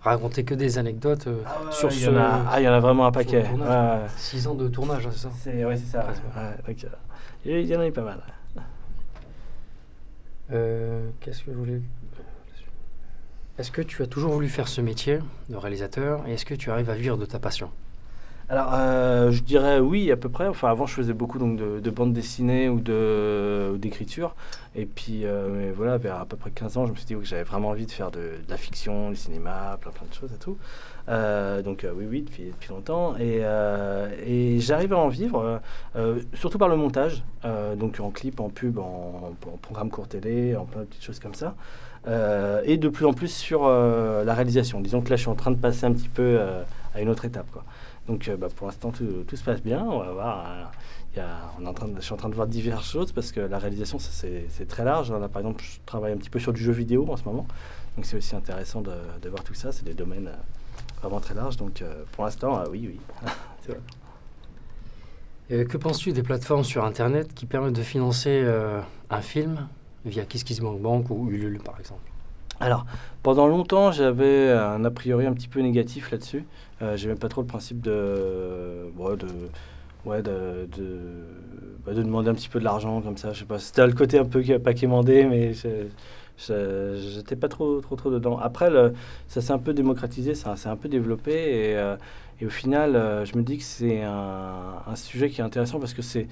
raconter 0.00 0.44
que 0.44 0.54
des 0.54 0.78
anecdotes 0.78 1.26
euh, 1.26 1.42
ah 1.46 1.64
ouais, 1.64 1.72
sur 1.72 1.90
il 1.90 1.98
ce. 1.98 2.04
Y 2.04 2.08
en 2.08 2.16
a, 2.16 2.44
ah, 2.50 2.60
il 2.60 2.64
y 2.64 2.68
en 2.68 2.72
a 2.72 2.80
vraiment 2.80 3.06
un 3.06 3.12
paquet. 3.12 3.42
Ouais. 3.42 4.00
Six 4.16 4.46
ans 4.46 4.54
de 4.54 4.68
tournage, 4.68 5.06
hein, 5.06 5.10
c'est 5.12 5.18
ça 5.20 5.30
c'est, 5.42 5.64
Ouais, 5.64 5.76
c'est 5.76 5.90
ça. 5.90 6.06
Ouais, 6.36 6.56
donc, 6.66 6.84
euh, 6.84 7.60
il 7.60 7.66
y 7.66 7.76
en 7.76 7.80
a 7.80 7.86
eu 7.86 7.92
pas 7.92 8.02
mal. 8.02 8.20
Euh, 10.52 11.08
Qu'est-ce 11.20 11.42
que 11.42 11.52
je 11.52 11.56
voulais. 11.56 11.80
Est-ce 13.56 13.70
que 13.70 13.82
tu 13.82 14.02
as 14.02 14.06
toujours 14.06 14.32
voulu 14.32 14.48
faire 14.48 14.68
ce 14.68 14.80
métier 14.80 15.20
de 15.48 15.56
réalisateur 15.56 16.26
et 16.26 16.34
est-ce 16.34 16.44
que 16.44 16.54
tu 16.54 16.70
arrives 16.70 16.90
à 16.90 16.94
vivre 16.96 17.16
de 17.16 17.24
ta 17.24 17.38
passion? 17.38 17.70
Alors, 18.50 18.74
euh, 18.74 19.30
je 19.30 19.42
dirais 19.42 19.78
oui, 19.80 20.12
à 20.12 20.16
peu 20.16 20.28
près. 20.28 20.46
Enfin, 20.46 20.68
avant, 20.68 20.84
je 20.84 20.92
faisais 20.92 21.14
beaucoup 21.14 21.38
donc, 21.38 21.56
de, 21.56 21.80
de 21.80 21.90
bande 21.90 22.12
dessinée 22.12 22.68
ou 22.68 22.80
d'écriture. 23.78 24.34
Et 24.76 24.84
puis, 24.84 25.22
euh, 25.24 25.72
voilà, 25.74 25.96
vers 25.96 26.16
à 26.16 26.26
peu 26.26 26.36
près 26.36 26.50
15 26.50 26.76
ans, 26.76 26.86
je 26.86 26.92
me 26.92 26.96
suis 26.96 27.06
dit 27.06 27.14
que 27.14 27.24
j'avais 27.24 27.44
vraiment 27.44 27.68
envie 27.68 27.86
de 27.86 27.90
faire 27.90 28.10
de, 28.10 28.32
la 28.48 28.56
fiction, 28.58 29.10
du 29.10 29.16
cinéma, 29.16 29.78
plein 29.80 29.92
plein 29.92 30.06
de 30.06 30.14
choses 30.14 30.30
et 30.34 30.38
tout. 30.38 30.58
Euh, 31.08 31.62
donc, 31.62 31.86
oui, 31.96 32.04
oui, 32.08 32.22
depuis, 32.22 32.44
depuis 32.44 32.68
longtemps. 32.68 33.14
Et, 33.18 33.40
j'arrive 34.60 34.92
à 34.92 34.98
en 34.98 35.08
vivre, 35.08 35.62
surtout 36.34 36.58
par 36.58 36.68
le 36.68 36.76
montage. 36.76 37.24
Donc, 37.78 37.98
en 37.98 38.10
clip, 38.10 38.40
en 38.40 38.50
pub, 38.50 38.78
en, 38.78 39.32
en 39.46 39.56
programme 39.62 39.88
court 39.88 40.08
télé, 40.08 40.54
en 40.54 40.66
plein 40.66 40.82
de 40.82 40.86
petites 40.86 41.04
choses 41.04 41.20
comme 41.20 41.34
ça. 41.34 41.54
Et 42.66 42.76
de 42.76 42.88
plus 42.90 43.06
en 43.06 43.14
plus 43.14 43.32
sur 43.34 43.66
la 43.66 44.34
réalisation. 44.34 44.82
Disons 44.82 45.00
que 45.00 45.08
là, 45.08 45.16
je 45.16 45.22
suis 45.22 45.30
en 45.30 45.34
train 45.34 45.50
de 45.50 45.56
passer 45.56 45.86
un 45.86 45.92
petit 45.92 46.10
peu 46.10 46.38
à 46.94 47.00
une 47.00 47.08
autre 47.08 47.24
étape. 47.24 47.46
Quoi. 47.50 47.64
Donc 48.08 48.28
euh, 48.28 48.36
bah, 48.36 48.48
pour 48.54 48.66
l'instant, 48.66 48.90
tout, 48.90 49.24
tout 49.26 49.36
se 49.36 49.44
passe 49.44 49.62
bien. 49.62 49.82
On 49.82 49.98
va 50.00 50.12
voir. 50.12 50.46
euh, 50.46 50.64
il 51.14 51.18
y 51.18 51.20
a- 51.20 51.52
on 51.60 51.64
est 51.64 51.68
en 51.68 51.72
train 51.74 51.88
de- 51.88 51.96
je 51.96 52.00
suis 52.04 52.12
en 52.12 52.16
train 52.16 52.28
de 52.28 52.34
voir 52.34 52.46
diverses 52.46 52.90
choses 52.90 53.12
parce 53.12 53.30
que 53.32 53.40
la 53.40 53.58
réalisation, 53.58 53.98
c'est 53.98 54.66
très 54.68 54.84
large. 54.84 55.12
Là, 55.12 55.28
par 55.28 55.40
exemple, 55.40 55.62
je 55.64 55.78
travaille 55.86 56.12
un 56.12 56.16
petit 56.16 56.30
peu 56.30 56.38
sur 56.40 56.52
du 56.52 56.60
jeu 56.62 56.72
vidéo 56.72 57.06
en 57.10 57.16
ce 57.16 57.24
moment. 57.24 57.46
Donc 57.96 58.04
c'est 58.06 58.16
aussi 58.16 58.34
intéressant 58.34 58.80
de, 58.82 58.92
de 59.22 59.28
voir 59.28 59.42
tout 59.44 59.54
ça. 59.54 59.70
C'est 59.72 59.84
des 59.84 59.94
domaines 59.94 60.26
euh, 60.28 61.00
vraiment 61.00 61.20
très 61.20 61.34
larges. 61.34 61.56
Donc 61.56 61.82
pour 62.12 62.24
l'instant, 62.24 62.62
oui, 62.70 62.88
oui. 62.92 63.00
Vrai. 63.68 63.78
Euh, 65.52 65.64
que 65.64 65.76
penses-tu 65.76 66.12
des 66.12 66.22
plateformes 66.22 66.64
sur 66.64 66.84
Internet 66.84 67.34
qui 67.34 67.46
permettent 67.46 67.74
de 67.74 67.82
financer 67.82 68.40
euh, 68.42 68.80
un 69.10 69.20
film 69.20 69.68
via 70.04 70.24
KissKissBankBank 70.24 71.10
ou 71.10 71.30
Ulule, 71.30 71.60
par 71.60 71.78
exemple? 71.78 72.00
Alors, 72.60 72.86
pendant 73.22 73.46
longtemps, 73.46 73.92
j'avais 73.92 74.50
un 74.52 74.84
a 74.84 74.90
priori 74.90 75.26
un 75.26 75.32
petit 75.34 75.48
peu 75.48 75.60
négatif 75.60 76.10
là-dessus. 76.10 76.44
Euh, 76.82 76.96
J'aimais 76.96 77.14
pas 77.14 77.28
trop 77.28 77.40
le 77.42 77.46
principe 77.46 77.80
de, 77.80 78.90
ouais, 78.96 79.16
de, 79.16 79.26
ouais, 80.04 80.22
de, 80.22 80.68
de, 80.76 80.98
bah, 81.86 81.92
de 81.94 82.02
demander 82.02 82.30
un 82.30 82.34
petit 82.34 82.48
peu 82.48 82.58
de 82.58 82.64
l'argent 82.64 83.00
comme 83.00 83.16
ça. 83.16 83.32
Je 83.32 83.40
sais 83.40 83.44
pas. 83.44 83.58
C'était 83.58 83.86
le 83.86 83.92
côté 83.92 84.18
un 84.18 84.24
peu 84.24 84.42
qui- 84.42 84.58
pas 84.58 84.74
quémandé, 84.74 85.24
mais 85.24 85.52
j'étais 86.38 87.36
pas 87.36 87.48
trop, 87.48 87.80
trop, 87.80 87.96
trop 87.96 88.10
dedans. 88.10 88.38
Après, 88.38 88.70
ça 89.28 89.40
s'est 89.40 89.52
un 89.52 89.58
peu 89.58 89.72
démocratisé, 89.74 90.34
ça 90.34 90.56
s'est 90.56 90.68
un 90.68 90.76
peu 90.76 90.88
développé, 90.88 91.32
et, 91.32 91.76
euh, 91.76 91.96
au 92.44 92.50
final, 92.50 92.96
euh, 92.96 93.24
je 93.24 93.36
me 93.38 93.42
dis 93.42 93.58
que 93.58 93.64
c'est 93.64 94.02
un, 94.02 94.74
sujet 94.96 95.30
qui 95.30 95.40
est 95.40 95.44
intéressant 95.44 95.78
parce 95.80 95.94
que 95.94 96.02
c'est 96.02 96.26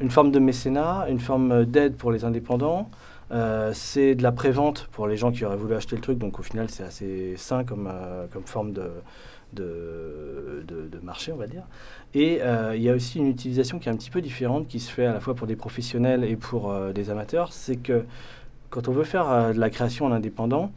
une 0.00 0.10
forme 0.10 0.30
de 0.32 0.38
mécénat, 0.38 1.06
une 1.08 1.20
forme 1.20 1.64
d'aide 1.64 1.96
pour 1.96 2.12
les 2.12 2.24
indépendants. 2.24 2.90
Euh, 3.32 3.70
c'est 3.72 4.14
de 4.14 4.22
la 4.22 4.32
prévente 4.32 4.88
pour 4.92 5.06
les 5.06 5.16
gens 5.16 5.32
qui 5.32 5.44
auraient 5.44 5.56
voulu 5.56 5.74
acheter 5.74 5.96
le 5.96 6.02
truc, 6.02 6.18
donc 6.18 6.38
au 6.38 6.42
final 6.42 6.68
c'est 6.68 6.82
assez 6.82 7.34
sain 7.36 7.64
comme, 7.64 7.88
euh, 7.90 8.26
forme 8.44 8.72
de, 8.72 8.90
marché, 11.02 11.32
on 11.32 11.36
va 11.36 11.46
dire. 11.46 11.62
Et 12.14 12.42
euh, 12.42 12.76
il 12.76 12.82
y 12.82 12.90
a 12.90 12.94
aussi 12.94 13.18
une 13.18 13.28
utilisation 13.28 13.78
qui 13.78 13.88
est 13.88 13.92
un 13.92 13.96
petit 13.96 14.10
peu 14.10 14.20
différente, 14.20 14.68
qui 14.68 14.80
se 14.80 14.90
fait 14.90 15.06
à 15.06 15.14
la 15.14 15.20
fois 15.20 15.34
pour 15.34 15.46
des 15.46 15.56
professionnels 15.56 16.24
et 16.24 16.36
pour 16.36 16.74
des 16.94 17.10
amateurs. 17.10 17.52
C'est 17.52 17.76
que 17.76 18.04
quand 18.70 18.88
on 18.88 18.92
veut 18.92 19.04
faire 19.04 19.52
de 19.52 19.58
la 19.58 19.70
création 19.70 20.06
en 20.06 20.12
indépendant, 20.12 20.70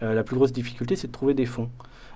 la 0.00 0.22
plus 0.22 0.36
grosse 0.36 0.52
difficulté 0.52 0.96
c'est 0.96 1.08
de 1.08 1.12
trouver 1.12 1.34
des 1.34 1.46
fonds. 1.46 1.70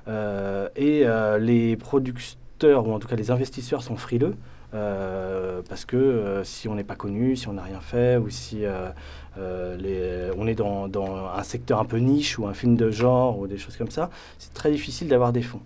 Et 0.06 1.04
les 1.40 1.76
producteurs, 1.76 2.86
ou 2.86 2.92
en 2.92 2.98
tout 2.98 3.08
cas 3.08 3.16
les 3.16 3.30
investisseurs, 3.30 3.82
sont 3.82 3.96
frileux. 3.96 4.36
Euh, 4.76 5.62
parce 5.68 5.84
que 5.84 5.96
euh, 5.96 6.44
si 6.44 6.68
on 6.68 6.74
n'est 6.74 6.84
pas 6.84 6.96
connu, 6.96 7.34
si 7.34 7.48
on 7.48 7.54
n'a 7.54 7.62
rien 7.62 7.80
fait, 7.80 8.18
ou 8.18 8.28
si 8.28 8.64
euh, 8.64 10.32
on 10.36 10.46
est 10.46 10.54
dans, 10.54 10.90
un 11.36 11.42
secteur 11.42 11.80
un 11.80 11.84
peu 11.84 11.96
niche 11.98 12.38
ou 12.38 12.46
un 12.46 12.54
film 12.54 12.76
de 12.76 12.90
genre 12.90 13.38
ou 13.38 13.46
des 13.46 13.58
choses 13.58 13.76
comme 13.76 13.90
ça, 13.90 14.10
c'est 14.38 14.52
très 14.52 14.70
difficile 14.70 15.08
d'avoir 15.08 15.32
des 15.32 15.42
fonds. 15.42 15.62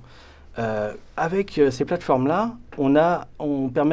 Avec 1.17 1.59
ces 1.71 1.85
plateformes-là, 1.87 2.57
on 2.76 2.95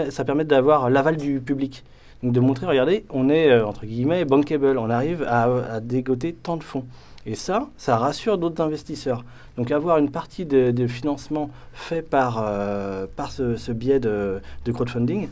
ça 0.10 0.26
permet 0.26 0.44
d'avoir 0.44 0.90
l'aval 0.90 1.16
du 1.16 1.40
public. 1.40 1.86
Donc 2.24 2.34
de 2.34 2.40
montrer, 2.42 2.66
regardez, 2.66 3.06
on 3.10 3.30
est 3.30 3.62
entre 3.62 3.86
guillemets 3.86 4.26
bankable, 4.26 4.78
on 4.78 4.90
arrive 4.90 5.24
à 5.24 5.80
dégoter 5.80 6.34
tant 6.34 6.58
de 6.58 6.64
fonds. 6.64 6.86
Et 7.28 7.36
ça, 7.36 7.68
ça 7.76 7.98
rassure 7.98 8.38
d'autres 8.38 8.64
investisseurs. 8.64 9.26
Donc 9.58 9.70
avoir 9.72 9.98
une 9.98 10.10
partie 10.10 10.46
de, 10.46 10.72
de 10.72 10.88
financement 10.88 11.50
fait 11.74 12.02
par, 12.02 12.42
euh, 12.42 13.06
par 13.18 13.34
ce, 13.34 13.72
biais 13.74 14.00
de, 14.00 14.40
crowdfunding, 14.66 15.28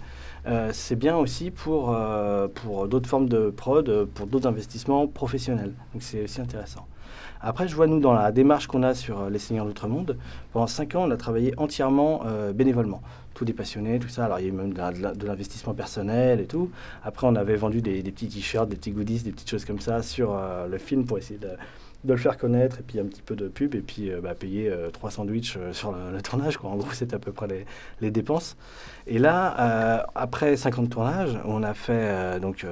euh, 0.45 0.71
c'est 0.73 0.97
bien 0.97 1.15
aussi 1.15 1.51
pour, 1.51 1.95
euh, 1.95 2.49
pour 2.53 2.89
d'autres 2.89 3.07
formes 3.07 3.29
de 3.29 3.49
prod, 3.49 4.05
pour 4.13 4.27
d'autres 4.27 4.47
investissements 4.47 5.07
professionnels. 5.07 5.71
Donc 5.93 6.03
c'est 6.03 6.25
aussi 6.25 6.41
intéressant. 6.41 6.85
Après, 7.39 7.65
je 7.69 7.75
vois, 7.75 7.87
nous, 7.87 8.01
dans 8.01 8.13
la 8.13 8.33
démarche 8.33 8.67
qu'on 8.67 8.83
a 8.83 8.93
sur 8.93 9.29
Les 9.29 9.39
Seigneurs 9.39 9.65
d'Outre-Monde, 9.65 10.17
pendant 10.51 10.67
5 10.67 10.95
ans, 10.95 11.03
on 11.07 11.11
a 11.11 11.17
travaillé 11.17 11.53
entièrement 11.57 12.23
bénévolement. 12.55 13.01
Tous 13.35 13.45
des 13.45 13.53
passionnés, 13.53 13.99
tout 13.99 14.07
ça. 14.07 14.25
Alors, 14.25 14.39
il 14.39 14.47
y 14.47 14.49
a 14.49 14.51
même 14.51 14.73
de, 14.73 15.25
l'investissement 15.25 15.75
personnel 15.75 16.39
et 16.39 16.45
tout. 16.45 16.71
Après, 17.03 17.27
on 17.27 17.35
avait 17.35 17.55
vendu 17.55 17.81
des, 17.81 18.01
petits 18.01 18.29
t-shirts, 18.29 18.67
des 18.67 18.77
petits 18.77 18.91
goodies, 18.91 19.19
des 19.19 19.31
petites 19.31 19.49
choses 19.49 19.65
comme 19.65 19.79
ça 19.79 20.01
sur 20.01 20.35
le 20.67 20.77
film 20.79 21.05
pour 21.05 21.19
essayer 21.19 21.39
de, 21.39 21.49
de 22.05 22.13
le 22.13 22.19
faire 22.19 22.37
connaître 22.37 22.79
et 22.79 22.83
puis 22.83 22.99
un 22.99 23.05
petit 23.05 23.21
peu 23.21 23.35
de 23.35 23.47
pub 23.47 23.75
et 23.75 23.81
puis 23.81 24.11
euh, 24.11 24.21
bah, 24.21 24.35
payer 24.35 24.69
euh, 24.69 24.89
trois 24.91 25.11
sandwichs 25.11 25.57
euh, 25.57 25.73
sur 25.73 25.91
le, 25.91 26.21
tournage. 26.21 26.57
Quoi. 26.57 26.69
En 26.69 26.75
gros, 26.75 26.89
c'est 26.93 27.13
à 27.13 27.19
peu 27.19 27.31
près 27.31 27.47
les, 28.01 28.11
dépenses. 28.11 28.55
Et 29.07 29.17
là, 29.17 29.55
euh, 29.59 30.03
après 30.15 30.55
50 30.55 30.89
tournages, 30.89 31.37
on 31.45 31.63
a 31.63 31.73
fait 31.73 32.39
donc 32.39 32.65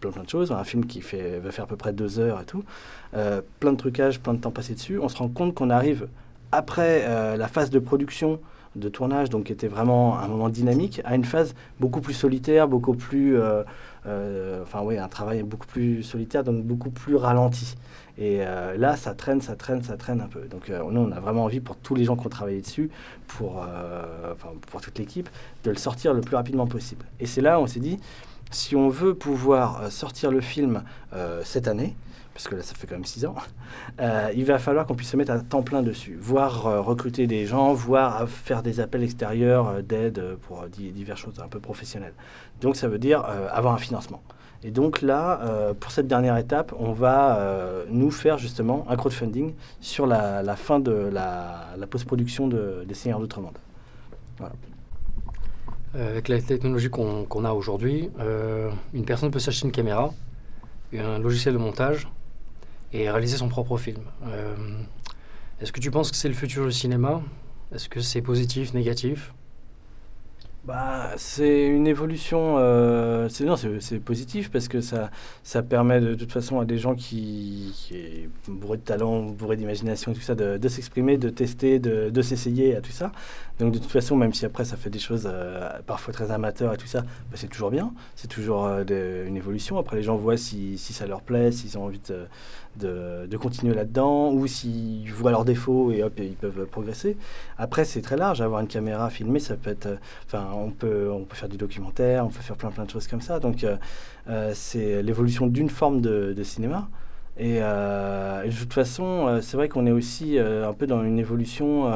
plein 0.00 0.10
plein 0.10 0.22
de 0.22 0.28
choses. 0.28 0.52
Un 0.52 0.64
film 0.64 0.84
qui 0.86 1.00
fait, 1.00 1.38
va 1.38 1.50
faire 1.50 1.64
à 1.64 1.68
peu 1.68 1.76
près 1.76 1.92
deux 1.92 2.18
heures 2.18 2.40
et 2.40 2.44
tout. 2.44 2.64
Plein 3.12 3.72
de 3.72 3.76
trucages, 3.76 4.20
plein 4.20 4.34
de 4.34 4.40
temps 4.40 4.50
passé 4.50 4.74
dessus. 4.74 4.98
On 4.98 5.08
se 5.08 5.16
rend 5.16 5.28
compte 5.28 5.54
qu'on 5.54 5.70
arrive 5.70 6.08
après 6.52 7.36
la 7.36 7.48
phase 7.48 7.70
de 7.70 7.78
production, 7.78 8.40
de 8.76 8.88
tournage, 8.88 9.30
donc 9.30 9.44
qui 9.44 9.52
était 9.52 9.68
vraiment 9.68 10.18
un 10.18 10.28
moment 10.28 10.48
dynamique, 10.48 11.00
à 11.04 11.14
une 11.14 11.24
phase 11.24 11.54
beaucoup 11.80 12.00
plus 12.00 12.14
solitaire, 12.14 12.68
beaucoup 12.68 12.94
plus, 12.94 13.38
enfin 14.62 14.80
oui, 14.82 14.98
un 14.98 15.08
travail 15.08 15.42
beaucoup 15.42 15.66
plus 15.66 16.02
solitaire, 16.02 16.44
donc 16.44 16.62
beaucoup 16.64 16.90
plus 16.90 17.16
ralenti. 17.16 17.76
Et 18.18 18.38
euh, 18.40 18.76
là, 18.76 18.96
ça 18.96 19.14
traîne, 19.14 19.40
ça 19.40 19.54
traîne, 19.54 19.82
ça 19.82 19.96
traîne 19.96 20.20
un 20.20 20.26
peu. 20.26 20.40
Donc 20.48 20.70
euh, 20.70 20.82
nous, 20.90 21.00
on 21.00 21.12
a 21.12 21.20
vraiment 21.20 21.44
envie 21.44 21.60
pour 21.60 21.76
tous 21.76 21.94
les 21.94 22.04
gens 22.04 22.16
qui 22.16 22.26
ont 22.26 22.30
travaillé 22.30 22.60
dessus, 22.60 22.90
pour, 23.28 23.64
euh, 23.64 24.34
pour 24.70 24.80
toute 24.80 24.98
l'équipe, 24.98 25.28
de 25.62 25.70
le 25.70 25.76
sortir 25.76 26.12
le 26.12 26.20
plus 26.20 26.34
rapidement 26.34 26.66
possible. 26.66 27.04
Et 27.20 27.26
c'est 27.26 27.40
là, 27.40 27.60
on 27.60 27.68
s'est 27.68 27.78
dit, 27.78 27.98
si 28.50 28.74
on 28.74 28.88
veut 28.88 29.14
pouvoir 29.14 29.82
euh, 29.82 29.90
sortir 29.90 30.30
le 30.30 30.40
film 30.40 30.82
euh, 31.12 31.42
cette 31.44 31.68
année, 31.68 31.94
parce 32.38 32.46
que 32.46 32.54
là, 32.54 32.62
ça 32.62 32.76
fait 32.76 32.86
quand 32.86 32.94
même 32.94 33.04
six 33.04 33.26
ans, 33.26 33.34
euh, 34.00 34.30
il 34.32 34.44
va 34.44 34.60
falloir 34.60 34.86
qu'on 34.86 34.94
puisse 34.94 35.10
se 35.10 35.16
mettre 35.16 35.32
à 35.32 35.40
temps 35.40 35.64
plein 35.64 35.82
dessus, 35.82 36.16
voire 36.20 36.68
euh, 36.68 36.80
recruter 36.80 37.26
des 37.26 37.46
gens, 37.46 37.72
voire 37.72 38.22
euh, 38.22 38.26
faire 38.28 38.62
des 38.62 38.78
appels 38.78 39.02
extérieurs 39.02 39.82
d'aide 39.82 40.36
pour 40.42 40.68
di- 40.68 40.92
diverses 40.92 41.18
choses 41.18 41.40
un 41.44 41.48
peu 41.48 41.58
professionnelles. 41.58 42.12
Donc 42.60 42.76
ça 42.76 42.86
veut 42.86 43.00
dire 43.00 43.24
avoir 43.24 43.74
un 43.74 43.78
financement. 43.78 44.22
Et 44.62 44.70
donc 44.70 45.02
là, 45.02 45.40
pour 45.80 45.90
cette 45.90 46.06
dernière 46.06 46.36
étape, 46.36 46.72
on 46.78 46.92
va 46.92 47.84
nous 47.90 48.10
faire 48.12 48.38
justement 48.38 48.84
un 48.88 48.96
crowdfunding 48.96 49.54
sur 49.80 50.06
la, 50.06 50.56
fin 50.56 50.78
de 50.78 50.92
la, 50.92 51.66
post-production 51.90 52.46
de, 52.46 52.84
des 52.86 52.94
Seigneurs 52.94 53.18
d'Outre-Monde. 53.18 53.58
Avec 55.94 56.28
la 56.28 56.40
technologie 56.40 56.88
qu'on 56.88 57.44
a 57.44 57.52
aujourd'hui, 57.52 58.10
une 58.94 59.04
personne 59.04 59.30
peut 59.30 59.40
s'acheter 59.40 59.66
une 59.66 59.72
caméra, 59.72 60.12
un 60.96 61.18
logiciel 61.18 61.54
de 61.54 61.58
montage 61.58 62.08
et 62.92 63.10
réaliser 63.10 63.36
son 63.36 63.48
propre 63.48 63.76
film. 63.78 64.02
Euh, 64.26 64.56
Est-ce 65.60 65.72
que 65.72 65.80
tu 65.80 65.90
penses 65.90 66.10
que 66.10 66.16
c'est 66.16 66.28
le 66.28 66.34
futur 66.34 66.66
du 66.66 66.72
cinéma? 66.72 67.20
Est-ce 67.74 67.88
que 67.88 68.00
c'est 68.00 68.22
positif, 68.22 68.72
négatif? 68.74 69.34
Bah, 70.68 71.14
c'est 71.16 71.66
une 71.66 71.86
évolution, 71.86 72.56
euh, 72.58 73.30
c'est 73.30 73.44
non, 73.44 73.56
c'est 73.56 73.98
positif 74.00 74.50
parce 74.50 74.68
que 74.68 74.82
ça, 74.82 75.10
ça 75.42 75.62
permet 75.62 75.98
de, 75.98 76.14
toute 76.14 76.30
façon 76.30 76.60
à 76.60 76.66
des 76.66 76.76
gens 76.76 76.94
qui, 76.94 77.72
qui 77.74 77.96
est 77.96 78.28
bourrés 78.46 78.76
de 78.76 78.82
talent, 78.82 79.22
bourrés 79.22 79.56
d'imagination 79.56 80.12
tout 80.12 80.20
ça, 80.20 80.34
de, 80.34 80.68
s'exprimer, 80.68 81.16
de 81.16 81.30
tester, 81.30 81.78
de, 81.78 82.10
de 82.10 82.20
s'essayer 82.20 82.76
à 82.76 82.82
tout 82.82 82.92
ça. 82.92 83.12
Donc 83.58 83.72
de 83.72 83.78
toute 83.78 83.90
façon, 83.90 84.14
même 84.14 84.34
si 84.34 84.44
après 84.44 84.66
ça 84.66 84.76
fait 84.76 84.90
des 84.90 84.98
choses 84.98 85.26
euh, 85.26 85.70
parfois 85.86 86.12
très 86.12 86.30
amateurs 86.30 86.74
et 86.74 86.76
tout 86.76 86.86
ça, 86.86 87.00
bah, 87.00 87.36
c'est 87.36 87.48
toujours 87.48 87.70
bien, 87.70 87.92
c'est 88.14 88.28
toujours 88.28 88.66
euh, 88.66 89.26
une 89.26 89.38
évolution. 89.38 89.78
Après 89.78 89.96
les 89.96 90.02
gens 90.02 90.16
voient 90.16 90.36
si, 90.36 90.76
si 90.76 90.92
ça 90.92 91.06
leur 91.06 91.22
plaît, 91.22 91.50
s'ils 91.50 91.78
ont 91.78 91.84
envie 91.84 92.00
de, 92.08 93.26
de, 93.26 93.36
continuer 93.36 93.74
là-dedans 93.74 94.32
ou 94.32 94.46
s'ils 94.46 95.10
voient 95.12 95.30
leurs 95.30 95.44
défauts 95.44 95.90
et 95.92 96.02
hop, 96.02 96.12
ils 96.18 96.34
peuvent 96.34 96.66
progresser. 96.66 97.16
Après 97.56 97.84
c'est 97.84 98.02
très 98.02 98.16
large, 98.16 98.40
avoir 98.40 98.60
une 98.60 98.68
caméra 98.68 99.10
filmée, 99.10 99.40
ça 99.40 99.56
peut 99.56 99.70
être... 99.70 99.98
Enfin, 100.26 100.46
on 100.64 100.70
peut, 100.70 101.10
on 101.10 101.24
peut 101.24 101.36
faire 101.36 101.48
du 101.48 101.56
documentaire, 101.56 102.24
on 102.24 102.28
peut 102.28 102.40
faire 102.40 102.56
plein 102.56 102.70
plein 102.70 102.84
de 102.84 102.90
choses 102.90 103.06
comme 103.06 103.20
ça. 103.20 103.40
Donc, 103.40 103.64
euh, 103.64 103.76
euh, 104.28 104.52
c'est 104.54 105.02
l'évolution 105.02 105.46
d'une 105.46 105.70
forme 105.70 106.00
de, 106.00 106.42
cinéma. 106.42 106.88
Et, 107.36 107.58
euh, 107.60 108.42
et 108.42 108.48
de 108.48 108.54
toute 108.54 108.72
façon, 108.72 109.38
c'est 109.42 109.56
vrai 109.56 109.68
qu'on 109.68 109.86
est 109.86 109.92
aussi 109.92 110.38
un 110.38 110.72
peu 110.72 110.86
dans 110.86 111.04
une 111.04 111.18
évolution 111.18 111.90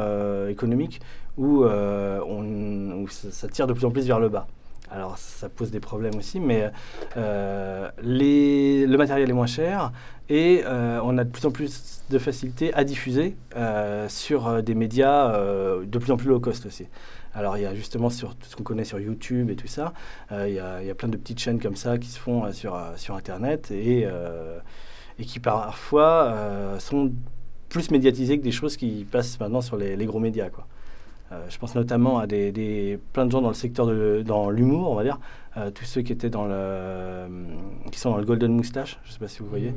économique 0.48 1.01
où, 1.37 1.64
on, 1.64 3.07
ça 3.09 3.48
tire 3.48 3.66
de 3.66 3.72
plus 3.72 3.85
en 3.85 3.90
plus 3.90 4.07
vers 4.07 4.20
le 4.20 4.29
bas. 4.29 4.46
Alors 4.92 5.16
ça 5.16 5.48
pose 5.48 5.70
des 5.70 5.81
problèmes 5.81 6.16
aussi, 6.16 6.38
mais 6.38 6.70
euh, 7.16 7.90
le 8.02 8.96
matériel 8.96 9.31
est 9.31 9.35
moins 9.35 9.46
cher 9.46 9.92
et 10.28 10.62
euh, 10.64 11.00
on 11.02 11.16
a 11.18 11.24
de 11.24 11.31
plus 11.31 11.46
en 11.46 11.50
plus 11.50 12.02
de 12.11 12.18
facilité 12.18 12.72
à 12.74 12.85
diffuser 12.85 13.37
euh, 13.57 14.09
sur 14.09 14.62
des 14.62 14.74
médias 14.74 15.33
de 15.33 15.98
plus 15.98 16.12
en 16.12 16.16
plus 16.16 16.28
low 16.28 16.40
cost 16.40 16.66
aussi. 16.66 16.87
Alors 17.35 17.57
il 17.57 17.62
y 17.62 17.66
a 17.66 17.74
justement 17.74 18.11
sur 18.11 18.35
tout 18.35 18.46
ce 18.46 18.57
qu'on 18.57 18.62
connaît 18.62 18.85
sur 18.85 19.00
YouTube 19.00 19.48
et 19.48 19.57
tout 19.57 19.66
ça, 19.66 19.94
il 20.31 20.52
y, 20.52 20.61
a, 20.61 20.94
plein 20.94 21.09
de 21.09 21.16
petites 21.16 21.38
chaînes 21.38 21.59
comme 21.61 21.76
ça 21.76 21.96
qui 21.96 22.09
se 22.09 22.18
font 22.18 22.52
sur, 22.52 22.76
Internet 23.14 23.70
et, 23.70 24.07
et 25.18 25.24
qui 25.24 25.40
parfois 25.40 26.76
sont 26.78 27.12
plus 27.70 27.90
médiatisées 27.90 28.38
que 28.38 28.44
des 28.44 28.52
choses 28.52 28.76
qui 28.76 29.07
passent 29.11 29.40
maintenant 29.40 29.62
sur 29.62 29.78
les, 29.78 29.96
les 29.96 30.05
gros 30.05 30.20
médias. 30.20 30.50
Quoi. 30.50 30.66
Euh, 31.32 31.44
je 31.48 31.58
pense 31.58 31.74
notamment 31.74 32.18
à 32.18 32.26
des, 32.26 32.98
plein 33.12 33.26
de 33.26 33.30
gens 33.30 33.40
dans 33.40 33.48
le 33.48 33.54
secteur 33.54 33.86
de 33.86 34.22
dans 34.24 34.50
l'humour, 34.50 34.90
on 34.90 34.94
va 34.94 35.02
dire, 35.02 35.18
euh, 35.56 35.70
tous 35.70 35.84
ceux 35.84 36.02
qui 36.02 36.12
étaient 36.12 36.30
dans 36.30 36.46
le 36.46 37.26
qui 37.90 37.98
sont 37.98 38.10
dans 38.10 38.18
le 38.18 38.24
Golden 38.24 38.52
Moustache, 38.52 38.98
je 39.04 39.08
ne 39.08 39.12
sais 39.14 39.18
pas 39.18 39.28
si 39.28 39.38
vous 39.40 39.46
voyez. 39.46 39.72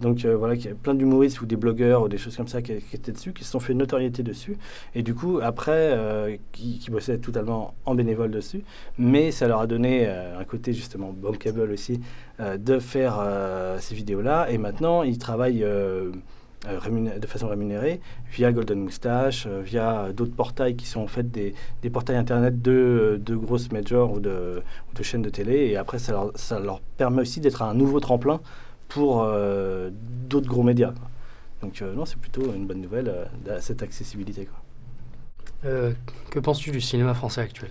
Donc 0.00 0.24
euh, 0.24 0.36
voilà, 0.36 0.54
il 0.54 0.64
y 0.64 0.68
a 0.68 0.74
plein 0.74 0.94
d'humoristes 0.94 1.40
ou 1.40 1.46
des 1.46 1.56
blogueurs 1.56 2.02
ou 2.02 2.08
des 2.08 2.16
choses 2.16 2.36
comme 2.36 2.48
ça 2.48 2.62
qui, 2.62 2.72
étaient 2.72 3.12
dessus, 3.12 3.32
qui 3.32 3.44
se 3.44 3.50
sont 3.50 3.60
fait 3.60 3.72
une 3.72 3.78
notoriété 3.78 4.22
dessus, 4.22 4.56
et 4.94 5.02
du 5.02 5.14
coup 5.14 5.40
après 5.42 6.40
qui, 6.52 6.78
qui, 6.78 6.90
bossaient 6.90 7.18
totalement 7.18 7.74
en 7.84 7.94
bénévole 7.94 8.30
dessus, 8.30 8.62
mais 8.98 9.32
ça 9.32 9.48
leur 9.48 9.60
a 9.60 9.66
donné 9.66 10.06
un 10.06 10.44
côté 10.44 10.72
justement 10.72 11.12
bankable 11.12 11.70
aussi 11.70 12.00
de 12.38 12.78
faire 12.78 13.22
ces 13.80 13.94
vidéos-là, 13.94 14.50
et 14.50 14.58
maintenant 14.58 15.02
ils 15.02 15.18
travaillent 15.18 15.64
euh, 15.64 16.10
de 16.64 17.26
façon 17.26 17.48
rémunérée 17.48 18.00
via 18.30 18.52
Golden 18.52 18.80
Moustache, 18.80 19.46
euh, 19.46 19.60
via 19.62 20.12
d'autres 20.12 20.34
portails 20.34 20.76
qui 20.76 20.86
sont 20.86 21.00
en 21.00 21.06
fait 21.06 21.30
des, 21.30 21.54
des 21.82 21.90
portails 21.90 22.16
internet 22.16 22.62
de, 22.62 23.20
de, 23.24 23.36
grosses 23.36 23.70
majors 23.70 24.12
ou 24.12 24.20
de, 24.20 24.62
de, 24.94 25.02
chaînes 25.02 25.22
de 25.22 25.30
télé. 25.30 25.66
Et 25.66 25.76
après, 25.76 25.98
ça 25.98 26.12
leur, 26.12 26.32
ça 26.34 26.58
leur 26.58 26.80
permet 26.80 27.22
aussi 27.22 27.40
d'être 27.40 27.62
un 27.62 27.74
nouveau 27.74 28.00
tremplin 28.00 28.40
pour 28.88 29.22
euh, 29.22 29.90
d'autres 30.28 30.48
gros 30.48 30.62
médias. 30.62 30.94
Donc 31.62 31.80
non, 31.80 32.04
c'est 32.04 32.18
plutôt 32.18 32.52
une 32.52 32.66
bonne 32.66 32.82
nouvelle, 32.82 33.10
cette 33.60 33.82
accessibilité. 33.82 34.46
Quoi. 34.46 35.70
que 36.30 36.38
penses-tu 36.38 36.70
du 36.70 36.80
cinéma 36.82 37.14
français 37.14 37.40
actuel? 37.40 37.70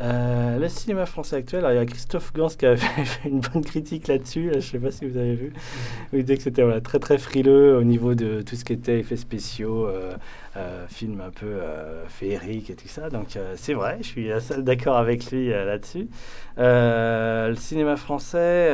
Euh, 0.00 0.58
le 0.58 0.68
cinéma 0.68 1.06
français 1.06 1.36
actuel, 1.36 1.66
il 1.68 1.74
y 1.74 1.78
a 1.78 1.84
Christophe 1.84 2.32
Gans 2.32 2.48
qui 2.48 2.66
a 2.66 2.76
fait 2.76 3.28
une 3.28 3.40
bonne 3.40 3.64
critique 3.64 4.06
là-dessus, 4.06 4.50
je 4.52 4.56
ne 4.56 4.60
sais 4.60 4.78
pas 4.78 4.90
si 4.92 5.06
vous 5.06 5.16
avez 5.16 5.34
vu. 5.34 5.52
Il 6.12 6.22
disait 6.22 6.36
que 6.36 6.42
c'était 6.42 6.62
voilà, 6.62 6.80
très 6.80 7.00
très 7.00 7.18
frileux 7.18 7.76
au 7.76 7.82
niveau 7.82 8.14
de 8.14 8.42
tout 8.42 8.54
ce 8.54 8.64
qui 8.64 8.74
était 8.74 9.00
effets 9.00 9.16
spéciaux, 9.16 9.86
euh, 9.86 10.12
euh, 10.56 10.86
films 10.88 11.20
un 11.20 11.30
peu 11.30 11.46
euh, 11.46 12.06
féeriques 12.06 12.70
et 12.70 12.74
tout 12.74 12.86
ça. 12.86 13.10
Donc 13.10 13.38
c'est 13.56 13.74
vrai, 13.74 13.98
je 14.00 14.06
suis 14.06 14.30
assez 14.30 14.62
d'accord 14.62 14.96
avec 14.96 15.30
lui 15.32 15.48
là-dessus. 15.48 16.08
le 16.56 17.54
cinéma 17.56 17.96
français, 17.96 18.72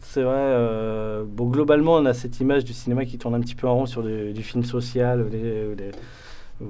c'est 0.00 0.22
vrai, 0.22 1.24
bon, 1.26 1.46
globalement 1.50 1.96
on 1.96 2.06
a 2.06 2.14
cette 2.14 2.40
image 2.40 2.64
du 2.64 2.72
cinéma 2.72 3.04
qui 3.04 3.18
tourne 3.18 3.34
un 3.34 3.40
petit 3.40 3.54
peu 3.54 3.68
en 3.68 3.74
rond 3.74 3.86
sur 3.86 4.02
du, 4.02 4.42
film 4.42 4.64
social 4.64 5.20
ou 5.20 5.28
des... 5.28 5.90
Ou 6.60 6.66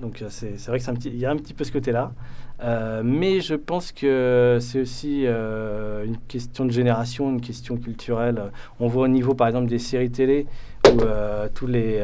donc 0.00 0.22
euh, 0.22 0.28
c'est 0.30 0.66
vrai 0.66 0.78
qu'il 0.78 1.16
y 1.16 1.26
a 1.26 1.30
un 1.30 1.36
petit 1.36 1.54
peu 1.54 1.64
ce 1.64 1.72
côté-là. 1.72 2.12
Euh, 2.60 3.02
mais 3.04 3.40
je 3.40 3.54
pense 3.54 3.92
que 3.92 4.58
c'est 4.60 4.80
aussi 4.80 5.22
euh, 5.26 6.04
une 6.04 6.18
question 6.18 6.64
de 6.64 6.70
génération, 6.70 7.30
une 7.30 7.40
question 7.40 7.76
culturelle. 7.76 8.40
On 8.80 8.88
voit 8.88 9.04
au 9.04 9.08
niveau, 9.08 9.34
par 9.34 9.46
exemple, 9.46 9.68
des 9.68 9.78
séries 9.78 10.10
télé 10.10 10.46
où 10.92 11.00
tous 11.54 11.66
les, 11.66 12.02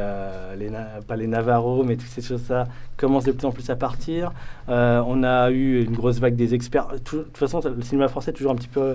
les 0.58 0.70
pas 1.06 1.16
les 1.16 1.26
Navarro, 1.26 1.84
mais 1.84 1.96
toutes 1.96 2.08
ces 2.08 2.20
choses-là 2.20 2.66
commencent 2.98 3.24
de 3.24 3.32
plus 3.32 3.46
en 3.46 3.50
plus 3.50 3.70
à 3.70 3.76
partir. 3.76 4.32
on 4.68 5.22
a 5.22 5.50
eu 5.50 5.82
une 5.82 5.92
grosse 5.92 6.18
vague 6.18 6.36
des 6.36 6.54
experts. 6.54 6.88
de 6.92 6.98
toute 6.98 7.36
façon, 7.36 7.60
le 7.64 7.80
cinéma 7.82 8.08
français 8.08 8.30
est 8.30 8.34
toujours 8.34 8.52
un 8.52 8.56
petit 8.56 8.68
peu 8.68 8.94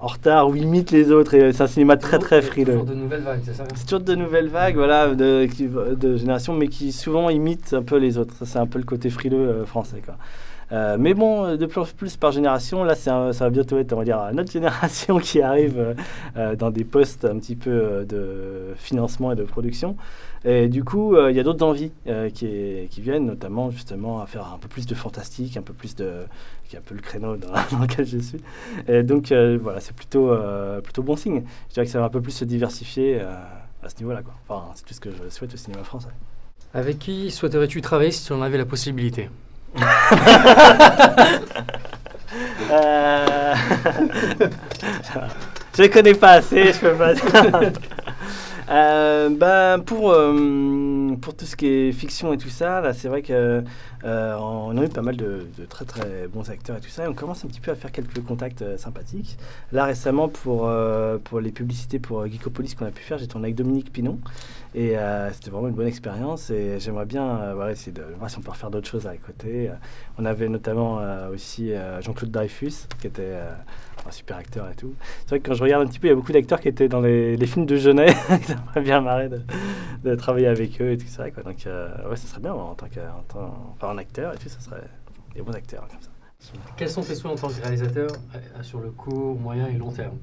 en 0.00 0.06
retard 0.06 0.48
ou 0.48 0.56
imite 0.56 0.90
les 0.90 1.10
autres. 1.10 1.34
Et 1.34 1.52
c'est 1.52 1.62
un 1.62 1.66
cinéma 1.66 1.96
très 1.96 2.18
très 2.18 2.42
frileux. 2.42 2.72
C'est 2.72 2.78
toujours 2.78 2.94
de 2.94 3.00
nouvelles 3.00 3.22
vagues, 3.22 3.40
c'est 3.44 3.54
ça? 3.54 3.64
C'est 3.74 3.84
toujours 3.84 4.00
de 4.00 4.14
nouvelles 4.14 4.48
vagues, 4.48 4.76
voilà, 4.76 5.14
de, 5.14 5.94
de, 5.94 6.16
génération, 6.16 6.54
mais 6.54 6.68
qui 6.68 6.92
souvent 6.92 7.30
imitent 7.30 7.74
un 7.74 7.82
peu 7.82 7.96
les 7.96 8.18
autres. 8.18 8.34
C'est 8.44 8.58
un 8.58 8.66
peu 8.66 8.78
le 8.78 8.84
côté 8.84 9.10
frileux 9.10 9.48
euh, 9.48 9.66
français, 9.66 10.02
quoi. 10.04 10.16
Euh, 10.70 10.96
mais 10.98 11.14
bon, 11.14 11.56
de 11.56 11.66
plus 11.66 11.80
en 11.80 11.84
plus 11.84 12.16
par 12.16 12.32
génération, 12.32 12.84
là, 12.84 12.94
ça 12.94 13.30
va 13.32 13.50
bientôt 13.50 13.78
être, 13.78 13.92
on 13.92 13.98
va 13.98 14.04
dire, 14.04 14.20
notre 14.32 14.52
génération 14.58 15.18
qui 15.18 15.40
arrive 15.40 15.94
euh, 16.36 16.56
dans 16.56 16.70
des 16.70 16.84
postes 16.84 17.24
un 17.24 17.38
petit 17.38 17.56
peu 17.56 18.04
de 18.06 18.74
financement 18.76 19.32
et 19.32 19.36
de 19.36 19.44
production. 19.44 19.96
Et 20.44 20.68
du 20.68 20.84
coup, 20.84 21.16
il 21.16 21.34
y 21.34 21.40
a 21.40 21.42
d'autres 21.42 21.66
envies 21.66 21.90
qui, 22.32 23.00
viennent, 23.00 23.26
notamment 23.26 23.70
justement 23.70 24.20
à 24.20 24.26
faire 24.26 24.52
un 24.54 24.58
peu 24.58 24.68
plus 24.68 24.86
de 24.86 24.94
fantastique, 24.94 25.56
un 25.56 25.62
peu 25.62 25.72
plus 25.72 25.96
de, 25.96 26.12
qui 26.68 26.76
est 26.76 26.78
un 26.78 26.82
peu 26.82 26.94
le 26.94 27.00
créneau 27.00 27.36
dans, 27.36 27.52
lequel 27.80 28.06
je 28.06 28.18
suis. 28.18 28.40
Et 28.86 29.02
donc 29.02 29.32
voilà, 29.32 29.80
c'est 29.80 29.96
plutôt 29.96 30.32
plutôt 30.82 31.02
bon 31.02 31.16
signe. 31.16 31.42
Je 31.68 31.74
dirais 31.74 31.86
que 31.86 31.92
ça 31.92 31.98
va 31.98 32.06
un 32.06 32.10
peu 32.10 32.20
plus 32.20 32.32
se 32.32 32.44
diversifier 32.44 33.20
à 33.20 33.88
ce 33.88 33.96
niveau-là. 33.98 34.20
Enfin, 34.48 34.70
c'est 34.74 34.84
tout 34.84 34.94
ce 34.94 35.00
que 35.00 35.10
je 35.10 35.28
souhaite 35.28 35.54
au 35.54 35.56
cinéma 35.56 35.82
français. 35.82 36.08
Avec 36.72 36.98
qui 37.00 37.30
souhaiterais-tu 37.30 37.80
travailler 37.80 38.12
si 38.12 38.24
tu 38.24 38.32
en 38.32 38.42
avais 38.42 38.58
la 38.58 38.66
possibilité? 38.66 39.30
Euh... 42.70 43.54
je 45.76 45.86
connais 45.86 46.14
pas 46.14 46.32
assez, 46.32 46.72
je 46.72 46.78
peux 46.78 46.94
pas. 46.94 47.12
Euh, 48.70 49.30
ben, 49.30 49.82
pour, 49.84 50.12
euh, 50.12 51.07
pour 51.20 51.36
tout 51.36 51.44
ce 51.44 51.56
qui 51.56 51.66
est 51.66 51.92
fiction 51.92 52.32
et 52.32 52.38
tout 52.38 52.48
ça, 52.48 52.80
là, 52.80 52.92
c'est 52.92 53.08
vrai 53.08 53.22
qu'on 53.22 53.64
euh, 54.04 54.76
a 54.76 54.84
eu 54.84 54.88
pas 54.88 55.02
mal 55.02 55.16
de, 55.16 55.46
très 55.68 55.84
très 55.84 56.28
bons 56.28 56.48
acteurs 56.50 56.76
et 56.76 56.80
tout 56.80 56.88
ça. 56.88 57.04
Et 57.04 57.08
on 57.08 57.14
commence 57.14 57.44
un 57.44 57.48
petit 57.48 57.60
peu 57.60 57.70
à 57.70 57.74
faire 57.74 57.92
quelques 57.92 58.22
contacts 58.22 58.64
sympathiques. 58.76 59.38
Là, 59.72 59.84
récemment, 59.84 60.28
pour, 60.28 60.70
pour 61.24 61.40
les 61.40 61.52
publicités 61.52 61.98
pour 61.98 62.26
Geekopolis 62.26 62.74
qu'on 62.74 62.86
a 62.86 62.90
pu 62.90 63.02
faire, 63.02 63.18
j'ai 63.18 63.28
tourné 63.28 63.46
avec 63.46 63.56
Dominique 63.56 63.92
Pinon. 63.92 64.18
Et 64.74 64.94
c'était 65.32 65.50
vraiment 65.50 65.68
une 65.68 65.74
bonne 65.74 65.86
expérience. 65.86 66.50
Et 66.50 66.78
j'aimerais 66.80 67.06
bien 67.06 67.54
essayer 67.70 67.92
de 67.92 68.02
voir 68.18 68.30
si 68.30 68.38
on 68.38 68.42
peut 68.42 68.50
refaire 68.50 68.70
d'autres 68.70 68.88
choses 68.88 69.06
à 69.06 69.16
côté. 69.16 69.70
on 70.18 70.24
avait 70.24 70.48
notamment 70.48 71.00
aussi 71.32 71.72
Jean-Claude 72.00 72.30
Dreyfus, 72.30 72.86
qui 73.00 73.06
était 73.06 73.34
un 74.06 74.10
super 74.10 74.36
acteur 74.36 74.68
et 74.70 74.74
tout. 74.74 74.94
C'est 75.20 75.30
vrai 75.30 75.40
que 75.40 75.48
quand 75.48 75.54
je 75.54 75.62
regarde 75.62 75.82
un 75.82 75.86
petit 75.86 75.98
peu, 75.98 76.06
il 76.08 76.10
y 76.10 76.12
a 76.12 76.16
beaucoup 76.16 76.32
d'acteurs 76.32 76.60
qui 76.60 76.68
étaient 76.68 76.88
dans 76.88 77.00
les, 77.00 77.46
films 77.46 77.66
de 77.66 77.76
Genet. 77.76 78.12
ça 78.42 78.56
m'a 78.74 78.80
bien 78.80 79.00
marré 79.00 79.28
de, 79.28 79.40
de, 80.04 80.14
travailler 80.14 80.46
avec 80.46 80.80
eux 80.80 80.92
et 80.92 80.98
tout 80.98 81.06
ça. 81.08 81.30
Quoi. 81.30 81.42
Donc, 81.42 81.66
euh, 81.66 82.08
ouais, 82.08 82.16
ça 82.16 82.26
serait 82.26 82.40
bien 82.40 82.52
en 82.52 82.74
tant 82.74 82.88
qu'acteur 82.88 83.98
acteur 83.98 84.34
et 84.34 84.38
tout, 84.38 84.48
ça 84.48 84.60
serait 84.60 84.88
des 85.34 85.42
bons 85.42 85.54
acteurs 85.54 85.86
comme 85.88 86.00
ça. 86.00 86.10
Quels 86.76 86.88
sont 86.88 87.02
tes 87.02 87.16
souhaits 87.16 87.32
en 87.32 87.36
tant 87.36 87.48
que 87.48 87.60
réalisateur 87.60 88.10
euh, 88.34 88.62
sur 88.62 88.78
le 88.78 88.90
court, 88.90 89.36
moyen 89.38 89.66
et 89.66 89.72
long 89.72 89.90
terme? 89.90 90.16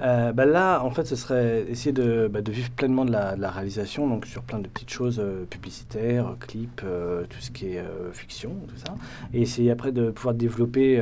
Euh, 0.00 0.32
bah 0.32 0.46
Là, 0.46 0.80
en 0.82 0.90
fait, 0.90 1.04
ce 1.04 1.14
serait 1.16 1.66
essayer 1.68 1.92
de, 1.92 2.28
bah, 2.32 2.40
de 2.40 2.50
vivre 2.50 2.70
pleinement 2.70 3.04
de 3.04 3.12
la, 3.12 3.36
de 3.36 3.40
la, 3.42 3.50
réalisation, 3.50 4.08
donc 4.08 4.24
sur 4.24 4.42
plein 4.42 4.58
de 4.58 4.66
petites 4.66 4.90
choses 4.90 5.20
euh, 5.20 5.44
publicitaires, 5.44 6.34
clips, 6.40 6.80
tout 6.80 7.40
ce 7.40 7.50
qui 7.50 7.74
est 7.74 7.84
fiction, 8.12 8.56
tout 8.68 8.76
ça. 8.76 8.94
Et 9.34 9.42
essayer 9.42 9.70
après 9.70 9.92
de 9.92 10.10
pouvoir 10.10 10.34
développer 10.34 10.98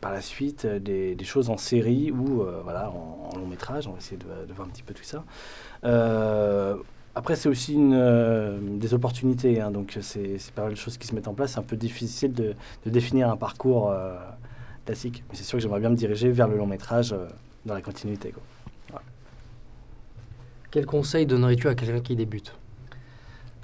par 0.00 0.12
la 0.12 0.20
suite 0.20 0.66
des, 0.66 1.14
des, 1.14 1.24
choses 1.24 1.48
en 1.48 1.56
série 1.56 2.10
ou 2.10 2.44
voilà, 2.64 2.90
en, 2.90 3.30
long 3.38 3.46
métrage. 3.46 3.86
On 3.86 3.92
va 3.92 3.98
essayer 3.98 4.18
de, 4.18 4.46
de, 4.46 4.52
voir 4.52 4.66
un 4.66 4.70
petit 4.70 4.82
peu 4.82 4.94
tout 4.94 5.04
ça. 5.04 5.24
Après, 7.14 7.34
c'est 7.34 7.48
aussi 7.48 7.74
une, 7.74 7.94
euh, 7.94 8.58
des 8.60 8.94
opportunités, 8.94 9.60
hein, 9.60 9.70
donc 9.70 9.98
c'est 10.00 10.38
pas 10.54 10.62
mal 10.62 10.72
de 10.72 10.76
choses 10.76 10.96
qui 10.96 11.08
se 11.08 11.14
mettent 11.14 11.28
en 11.28 11.34
place. 11.34 11.52
C'est 11.52 11.58
un 11.58 11.64
peu 11.64 11.76
difficile 11.76 12.32
de, 12.32 12.54
de 12.84 12.90
définir 12.90 13.28
un 13.30 13.36
parcours 13.36 13.90
euh, 13.90 14.14
classique, 14.86 15.24
mais 15.28 15.36
c'est 15.36 15.42
sûr 15.42 15.58
que 15.58 15.62
j'aimerais 15.62 15.80
bien 15.80 15.90
me 15.90 15.96
diriger 15.96 16.30
vers 16.30 16.46
le 16.46 16.56
long 16.56 16.66
métrage 16.66 17.12
euh, 17.12 17.26
dans 17.66 17.74
la 17.74 17.82
continuité. 17.82 18.32
Quoi. 18.32 19.02
Quel 20.70 20.86
conseil 20.86 21.26
donnerais-tu 21.26 21.66
à 21.66 21.74
quelqu'un 21.74 22.00
qui 22.00 22.14
débute? 22.14 22.54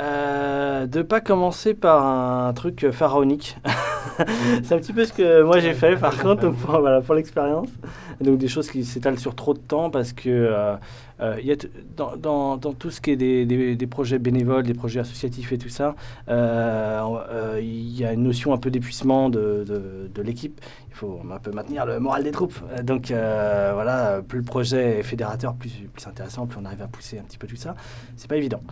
De 0.00 1.02
pas 1.02 1.20
commencer 1.20 1.72
par 1.74 2.04
un 2.04 2.52
truc 2.52 2.90
pharaonique. 2.90 3.56
c'est 4.62 4.74
un 4.74 4.78
petit 4.78 4.92
peu 4.92 5.04
ce 5.04 5.12
que 5.12 5.42
moi 5.42 5.60
j'ai 5.60 5.74
fait 5.74 5.96
par 5.96 6.16
contre 6.18 6.50
pour, 6.50 7.14
l'expérience. 7.14 7.68
Donc 8.20 8.38
des 8.38 8.48
choses 8.48 8.70
qui 8.70 8.84
s'étalent 8.84 9.18
sur 9.18 9.34
trop 9.34 9.54
de 9.54 9.58
temps 9.58 9.90
parce 9.90 10.12
que 10.12 10.76
euh, 11.20 11.36
y 11.42 11.52
a 11.52 11.56
dans, 11.96 12.58
tout 12.58 12.90
ce 12.90 13.00
qui 13.00 13.12
est 13.12 13.16
des, 13.16 13.86
projets 13.86 14.18
bénévoles, 14.18 14.64
des 14.64 14.74
projets 14.74 15.00
associatifs 15.00 15.52
et 15.52 15.58
tout 15.58 15.68
ça, 15.68 15.94
euh, 16.28 17.00
euh, 17.30 17.58
il 17.60 17.98
y 17.98 18.04
a 18.04 18.12
une 18.12 18.24
notion 18.24 18.52
un 18.52 18.58
peu 18.58 18.70
d'épuisement 18.70 19.30
de, 19.30 19.64
de, 19.66 20.10
de 20.14 20.22
l'équipe. 20.22 20.60
Il 20.90 20.94
faut 20.96 21.20
un 21.30 21.38
peu 21.38 21.50
maintenir 21.50 21.84
le 21.84 22.00
moral 22.00 22.24
des 22.24 22.30
troupes. 22.30 22.58
Donc 22.82 23.08
voilà, 23.08 24.22
plus 24.26 24.38
le 24.38 24.44
projet 24.44 25.00
est 25.00 25.02
fédérateur, 25.02 25.54
plus, 25.54 25.70
plus 25.92 26.06
intéressant, 26.06 26.46
plus 26.46 26.58
on 26.60 26.64
arrive 26.64 26.82
à 26.82 26.86
pousser 26.86 27.18
un 27.18 27.22
petit 27.22 27.38
peu 27.38 27.46
tout 27.46 27.56
ça. 27.56 27.74
C'est 28.16 28.28
pas 28.28 28.36
évident. 28.36 28.62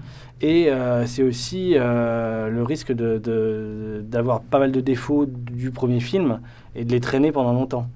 Et 0.40 0.70
c'est 1.06 1.22
aussi 1.22 1.74
le 1.74 2.62
risque 2.62 2.92
d'avoir 2.92 4.40
pas 4.40 4.58
mal 4.58 4.72
de 4.72 4.80
défauts 4.80 5.23
du 5.26 5.70
premier 5.70 6.00
film 6.00 6.40
et 6.74 6.84
de 6.84 6.92
les 6.92 7.00
traîner 7.00 7.32
pendant 7.32 7.52
longtemps. 7.52 7.88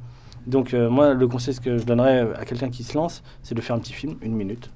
Donc 0.47 0.73
euh, 0.73 0.89
moi, 0.89 1.15
le 1.15 1.29
conseil 1.29 1.55
que 1.59 1.77
je 1.79 1.85
donnerais 1.85 2.27
à 2.37 2.45
quelqu'un 2.45 2.71
qui 2.71 2.83
se 2.83 2.97
lance, 2.97 3.23
c'est 3.43 3.55
de 3.55 3.61
faire 3.61 3.77
un 3.77 3.81
petit 3.81 3.93
film, 3.93 4.17
une 4.23 4.35
minute, 4.35 4.71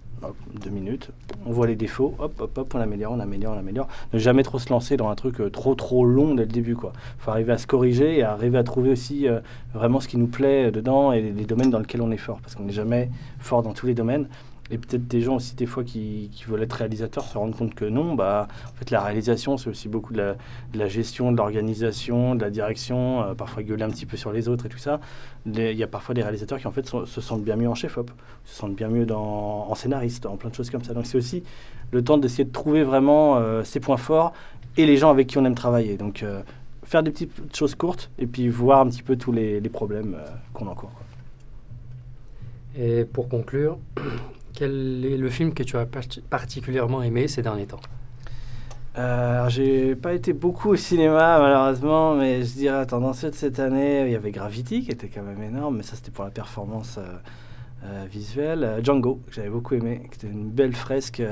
deux 0.62 0.70
minutes, 0.70 1.10
on 1.46 1.50
voit 1.52 1.66
les 1.66 1.76
défauts, 1.76 2.14
hop, 2.18 2.40
hop, 2.40 2.58
hop, 2.58 2.74
on 2.74 2.80
améliore, 2.80 3.12
on 3.12 3.20
améliore, 3.20 3.54
on 3.54 3.58
améliore. 3.58 3.88
Ne 4.12 4.18
jamais 4.18 4.42
trop 4.42 4.58
se 4.58 4.68
lancer 4.70 4.96
dans 4.96 5.08
un 5.08 5.14
truc 5.14 5.40
euh, 5.40 5.50
trop, 5.50 5.74
trop 5.74 6.04
long 6.04 6.34
dès 6.34 6.44
le 6.44 6.50
début, 6.50 6.76
quoi. 6.76 6.92
faut 7.18 7.30
arriver 7.30 7.52
à 7.52 7.58
se 7.58 7.66
corriger 7.66 8.18
et 8.18 8.22
arriver 8.22 8.58
à 8.58 8.64
trouver 8.64 8.90
aussi 8.90 9.26
euh, 9.26 9.40
vraiment 9.74 10.00
ce 10.00 10.08
qui 10.08 10.18
nous 10.18 10.26
plaît 10.26 10.70
dedans 10.70 11.12
et 11.12 11.22
les 11.22 11.44
domaines 11.44 11.70
dans 11.70 11.78
lesquels 11.78 12.02
on 12.02 12.10
est 12.10 12.18
fort, 12.18 12.38
parce 12.40 12.54
qu'on 12.54 12.64
n'est 12.64 12.72
jamais 12.72 13.10
fort 13.38 13.62
dans 13.62 13.72
tous 13.72 13.86
les 13.86 13.94
domaines. 13.94 14.28
Et 14.70 14.79
peut-être 14.79 15.07
des 15.07 15.20
gens 15.20 15.37
aussi, 15.37 15.55
des 15.55 15.66
fois, 15.66 15.85
qui, 15.85 16.31
qui, 16.33 16.44
veulent 16.44 16.62
être 16.62 16.72
réalisateurs 16.72 17.25
se 17.25 17.37
rendent 17.37 17.55
compte 17.55 17.75
que 17.75 17.85
non. 17.85 18.14
Bah, 18.14 18.48
en 18.66 18.79
fait, 18.79 18.90
la 18.90 19.03
réalisation, 19.03 19.57
c'est 19.59 19.68
aussi 19.68 19.88
beaucoup 19.88 20.12
de 20.12 20.35
la, 20.75 20.88
gestion, 20.88 21.33
de 21.33 21.37
l'organisation, 21.37 22.35
de 22.35 22.40
la 22.40 22.51
direction, 22.51 23.22
euh, 23.22 23.35
parfois 23.35 23.62
gueuler 23.64 23.83
un 23.83 23.90
petit 23.90 24.07
peu 24.07 24.16
sur 24.16 24.33
les 24.33 24.48
autres 24.48 24.66
et 24.66 24.68
tout 24.68 24.79
ça. 24.79 25.01
Il 25.46 25.59
y 25.59 25.83
a 25.83 25.87
parfois 25.87 26.14
des 26.14 26.22
réalisateurs 26.22 26.59
qui, 26.59 26.66
en 26.66 26.70
fait, 26.70 26.87
se 26.87 27.20
sentent 27.20 27.42
bien 27.42 27.57
mieux 27.57 27.68
en 27.68 27.75
chef-op, 27.75 28.11
se 28.44 28.55
sentent 28.55 28.77
bien 28.77 28.88
mieux 28.88 29.05
dans, 29.05 29.66
en 29.68 29.75
scénariste, 29.75 30.27
en 30.27 30.37
plein 30.37 30.48
de 30.48 30.55
choses 30.55 30.70
comme 30.70 30.85
ça. 30.85 30.94
Donc, 30.94 31.07
c'est 31.07 31.18
aussi 31.18 31.42
le 31.90 32.03
temps 32.03 32.16
d'essayer 32.16 32.44
de 32.44 32.53
trouver 32.53 32.85
vraiment 32.85 33.37
euh, 33.37 33.64
ses 33.64 33.81
points 33.81 33.96
forts 33.96 34.33
et 34.77 34.87
les 34.87 34.96
gens 34.96 35.11
avec 35.11 35.27
qui 35.27 35.38
on 35.38 35.44
aime 35.44 35.57
travailler. 35.57 35.96
Donc, 35.96 36.22
euh, 36.22 36.40
faire 36.85 37.03
des 37.03 37.11
petites 37.11 37.55
choses 37.55 37.75
courtes 37.75 38.11
et 38.18 38.27
puis 38.27 38.48
voir 38.48 38.81
un 38.81 38.87
petit 38.87 39.03
peu 39.03 39.16
tous 39.16 39.33
les, 39.33 39.61
les 39.61 39.68
problèmes 39.68 40.16
qu'on 40.55 40.68
a 40.68 40.70
encore. 40.70 40.92
Et 42.79 43.05
pour 43.05 43.29
conclure, 43.29 43.77
quel 44.54 45.04
est 45.04 45.16
le 45.16 45.30
film 45.30 45.54
que 45.54 45.62
tu 45.62 45.76
as 45.76 45.86
particulièrement 46.30 47.02
aimé 47.02 47.28
ces 47.28 47.42
derniers 47.42 47.66
temps? 47.66 47.80
Euh, 48.98 49.48
j'ai 49.48 49.94
pas 49.94 50.12
été 50.12 50.34
beaucoup 50.34 50.68
au 50.70 50.76
cinéma 50.76 51.38
malheureusement, 51.38 52.14
mais 52.14 52.42
je 52.42 52.52
dirais 52.52 52.84
tendance 52.86 53.24
de 53.24 53.30
cette 53.30 53.58
année, 53.58 54.02
il 54.04 54.12
y 54.12 54.14
avait 54.14 54.32
Gravity 54.32 54.82
qui 54.82 54.90
était 54.90 55.08
quand 55.08 55.22
même 55.22 55.42
énorme, 55.42 55.78
mais 55.78 55.82
ça 55.82 55.96
c'était 55.96 56.10
pour 56.10 56.24
la 56.24 56.30
performance 56.30 56.98
euh, 56.98 57.04
euh, 57.84 58.04
visuelle. 58.10 58.80
Django, 58.82 59.20
que 59.26 59.32
j'avais 59.32 59.48
beaucoup 59.48 59.74
aimé, 59.74 60.02
qui 60.10 60.18
était 60.18 60.26
une 60.26 60.50
belle 60.50 60.74
fresque, 60.74 61.22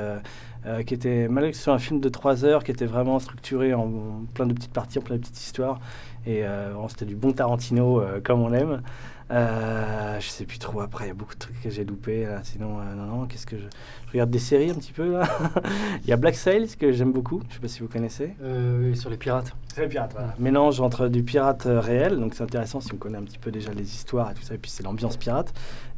qui 0.86 0.94
était, 0.94 1.28
malgré 1.28 1.52
que 1.52 1.56
ce 1.56 1.64
soit 1.64 1.74
un 1.74 1.78
film 1.78 2.00
de 2.00 2.08
3 2.08 2.44
heures, 2.44 2.64
qui 2.64 2.70
était 2.70 2.86
vraiment 2.86 3.18
structuré 3.18 3.72
en, 3.74 4.24
plein 4.34 4.46
de 4.46 4.54
petites 4.54 4.72
parties, 4.72 4.98
en 4.98 5.02
plein 5.02 5.16
de 5.16 5.20
petites 5.20 5.40
histoires, 5.40 5.80
et 6.26 6.44
c'était 6.88 7.06
du 7.06 7.14
bon 7.14 7.32
Tarantino 7.32 8.02
comme 8.24 8.42
on 8.42 8.48
l'aime. 8.48 8.82
Euh, 9.30 10.18
je 10.18 10.28
sais 10.28 10.44
plus 10.44 10.58
trop 10.58 10.80
après, 10.80 11.04
il 11.04 11.08
y 11.08 11.10
a 11.10 11.14
beaucoup 11.14 11.34
de 11.34 11.38
trucs 11.38 11.60
que 11.60 11.70
j'ai 11.70 11.84
loupés. 11.84 12.26
Sinon, 12.42 12.78
euh, 12.80 12.94
non, 12.94 13.04
non, 13.04 13.26
qu'est-ce 13.26 13.46
que 13.46 13.56
je... 13.56 13.62
je... 13.62 14.12
regarde 14.12 14.30
des 14.30 14.40
séries 14.40 14.70
un 14.70 14.74
petit 14.74 14.92
peu 14.92 15.12
là. 15.12 15.22
il 16.02 16.08
y 16.08 16.12
a 16.12 16.16
Black 16.16 16.34
Sails 16.34 16.76
que 16.76 16.90
j'aime 16.90 17.12
beaucoup, 17.12 17.40
je 17.48 17.54
sais 17.54 17.60
pas 17.60 17.68
si 17.68 17.80
vous 17.80 17.88
connaissez. 17.88 18.34
Euh, 18.42 18.90
oui, 18.90 18.96
sur 18.96 19.08
les 19.08 19.16
pirates. 19.16 19.52
Sur 19.72 19.82
les 19.82 19.88
pirates, 19.88 20.12
voilà. 20.12 20.34
Mélange 20.38 20.80
entre 20.80 21.06
du 21.06 21.22
pirate 21.22 21.62
réel, 21.66 22.18
donc 22.18 22.34
c'est 22.34 22.42
intéressant 22.42 22.80
si 22.80 22.92
on 22.92 22.96
connaît 22.96 23.18
un 23.18 23.22
petit 23.22 23.38
peu 23.38 23.52
déjà 23.52 23.72
les 23.72 23.94
histoires 23.94 24.30
et 24.32 24.34
tout 24.34 24.42
ça, 24.42 24.54
et 24.54 24.58
puis 24.58 24.70
c'est 24.70 24.82
l'ambiance 24.82 25.16
pirate. 25.16 25.52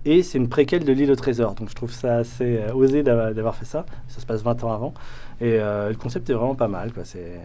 Et 0.04 0.22
c'est 0.22 0.36
une 0.36 0.48
préquelle 0.48 0.84
de 0.84 0.92
l'île 0.92 1.12
au 1.12 1.16
trésor, 1.16 1.54
donc 1.54 1.70
je 1.70 1.74
trouve 1.74 1.92
ça 1.92 2.16
assez 2.16 2.60
osé 2.74 3.04
d'avoir 3.04 3.54
fait 3.54 3.64
ça. 3.64 3.86
Ça 4.08 4.20
se 4.20 4.26
passe 4.26 4.42
20 4.42 4.64
ans 4.64 4.72
avant. 4.72 4.94
Et 5.40 5.58
le 5.58 5.94
concept 5.94 6.28
est 6.28 6.32
vraiment 6.32 6.56
pas 6.56 6.66
mal, 6.66 6.92
quoi. 6.92 7.04
C'est 7.04 7.40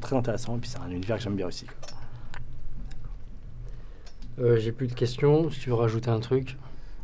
très 0.00 0.14
intéressant, 0.14 0.56
et 0.56 0.60
puis 0.60 0.70
c'est 0.70 0.78
un 0.78 0.88
univers 0.92 1.16
que 1.16 1.24
j'aime 1.24 1.34
bien 1.34 1.48
aussi. 1.48 1.66
Quoi. 1.66 2.01
Euh, 4.40 4.56
j'ai 4.58 4.72
plus 4.72 4.86
de 4.86 4.94
questions. 4.94 5.50
Si 5.50 5.60
tu 5.60 5.70
veux 5.70 5.76
rajouter 5.76 6.10
un 6.10 6.20
truc. 6.20 6.56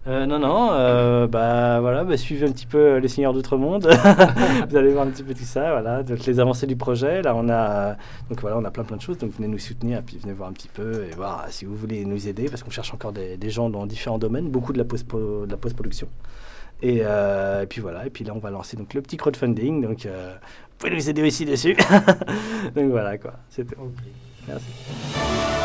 Euh, 0.07 0.25
non, 0.25 0.39
non, 0.39 0.71
euh, 0.73 1.27
bah 1.27 1.81
voilà, 1.81 2.03
bah, 2.03 2.17
suivez 2.17 2.47
un 2.47 2.53
petit 2.53 2.65
peu 2.65 2.97
les 2.97 3.09
Seigneurs 3.09 3.35
d'Outre-Monde. 3.35 3.91
Vous 4.71 4.77
allez 4.77 4.93
voir 4.93 5.07
un 5.07 5.11
petit 5.11 5.23
peu 5.23 5.35
tout 5.35 5.45
ça, 5.45 5.73
voilà, 5.73 6.03
donc 6.03 6.25
les 6.25 6.41
avancées 6.41 6.67
du 6.67 6.77
projet. 6.77 7.21
Là, 7.21 7.35
on 7.37 7.51
a, 7.51 7.97
donc 8.31 8.41
voilà, 8.41 8.57
on 8.57 8.65
a 8.65 8.71
plein 8.71 8.85
plein 8.85 8.97
de 8.97 9.03
choses. 9.03 9.19
Donc 9.19 9.33
venez 9.33 9.49
nous 9.49 9.59
soutenir, 9.59 10.03
puis 10.03 10.17
venez 10.17 10.33
voir 10.33 10.49
un 10.49 10.53
petit 10.53 10.69
peu 10.69 11.05
et 11.05 11.15
voir 11.15 11.45
si 11.51 11.67
vous 11.67 11.77
voulez 11.77 12.07
nous 12.07 12.27
aider, 12.27 12.49
parce 12.49 12.63
qu'on 12.63 12.71
cherche 12.71 12.95
encore 12.95 13.13
des, 13.13 13.37
des, 13.37 13.51
gens 13.51 13.69
dans 13.69 13.85
différents 13.85 14.19
domaines, 14.19 14.49
beaucoup 14.49 14.73
de 14.73 14.79
la 14.79 14.85
post 14.85 15.07
de 15.11 15.51
la 15.51 15.59
post 15.59 15.77
production. 15.77 16.09
Et, 16.81 16.99
et, 16.99 17.67
puis 17.69 17.83
voilà, 17.83 18.07
et 18.07 18.11
puis 18.11 18.25
là, 18.25 18.33
on 18.35 18.39
va 18.39 18.51
lancer 18.51 18.79
donc 18.79 18.95
le 18.95 19.03
petit 19.03 19.19
crowdfunding. 19.19 19.83
Donc 19.83 20.07
vous 20.07 20.77
pouvez 20.79 20.95
nous 20.95 21.11
aider 21.11 21.23
aussi 21.23 21.45
dessus. 21.45 21.77
donc 22.75 22.91
voilà 22.91 23.19
quoi, 23.19 23.35
c'était. 23.51 23.77
Merci. 24.47 25.58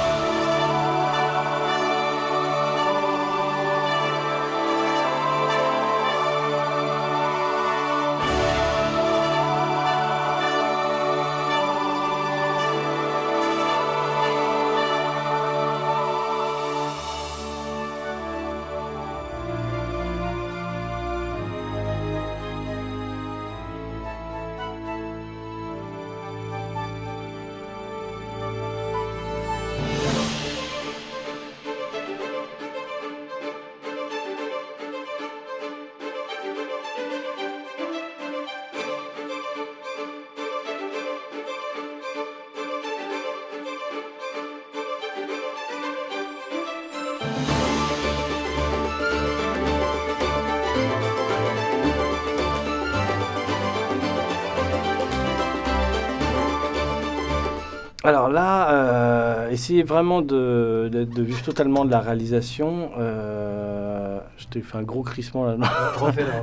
Alors 58.06 58.28
là, 58.28 58.70
euh, 58.70 59.50
essayer 59.50 59.82
vraiment 59.82 60.22
de, 60.22 60.90
de, 60.92 61.06
de, 61.06 61.24
vivre 61.24 61.42
totalement 61.42 61.86
de 61.86 61.92
la 61.92 62.02
réalisation. 62.02 62.92
Euh, 63.00 64.20
je 64.36 64.46
t'ai 64.48 64.60
fait 64.60 64.78
un 64.78 64.84
gros 64.84 65.04
crissement 65.04 65.46
là. 65.46 65.56
Refais-le. 65.96 66.34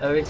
Avec. 0.00 0.26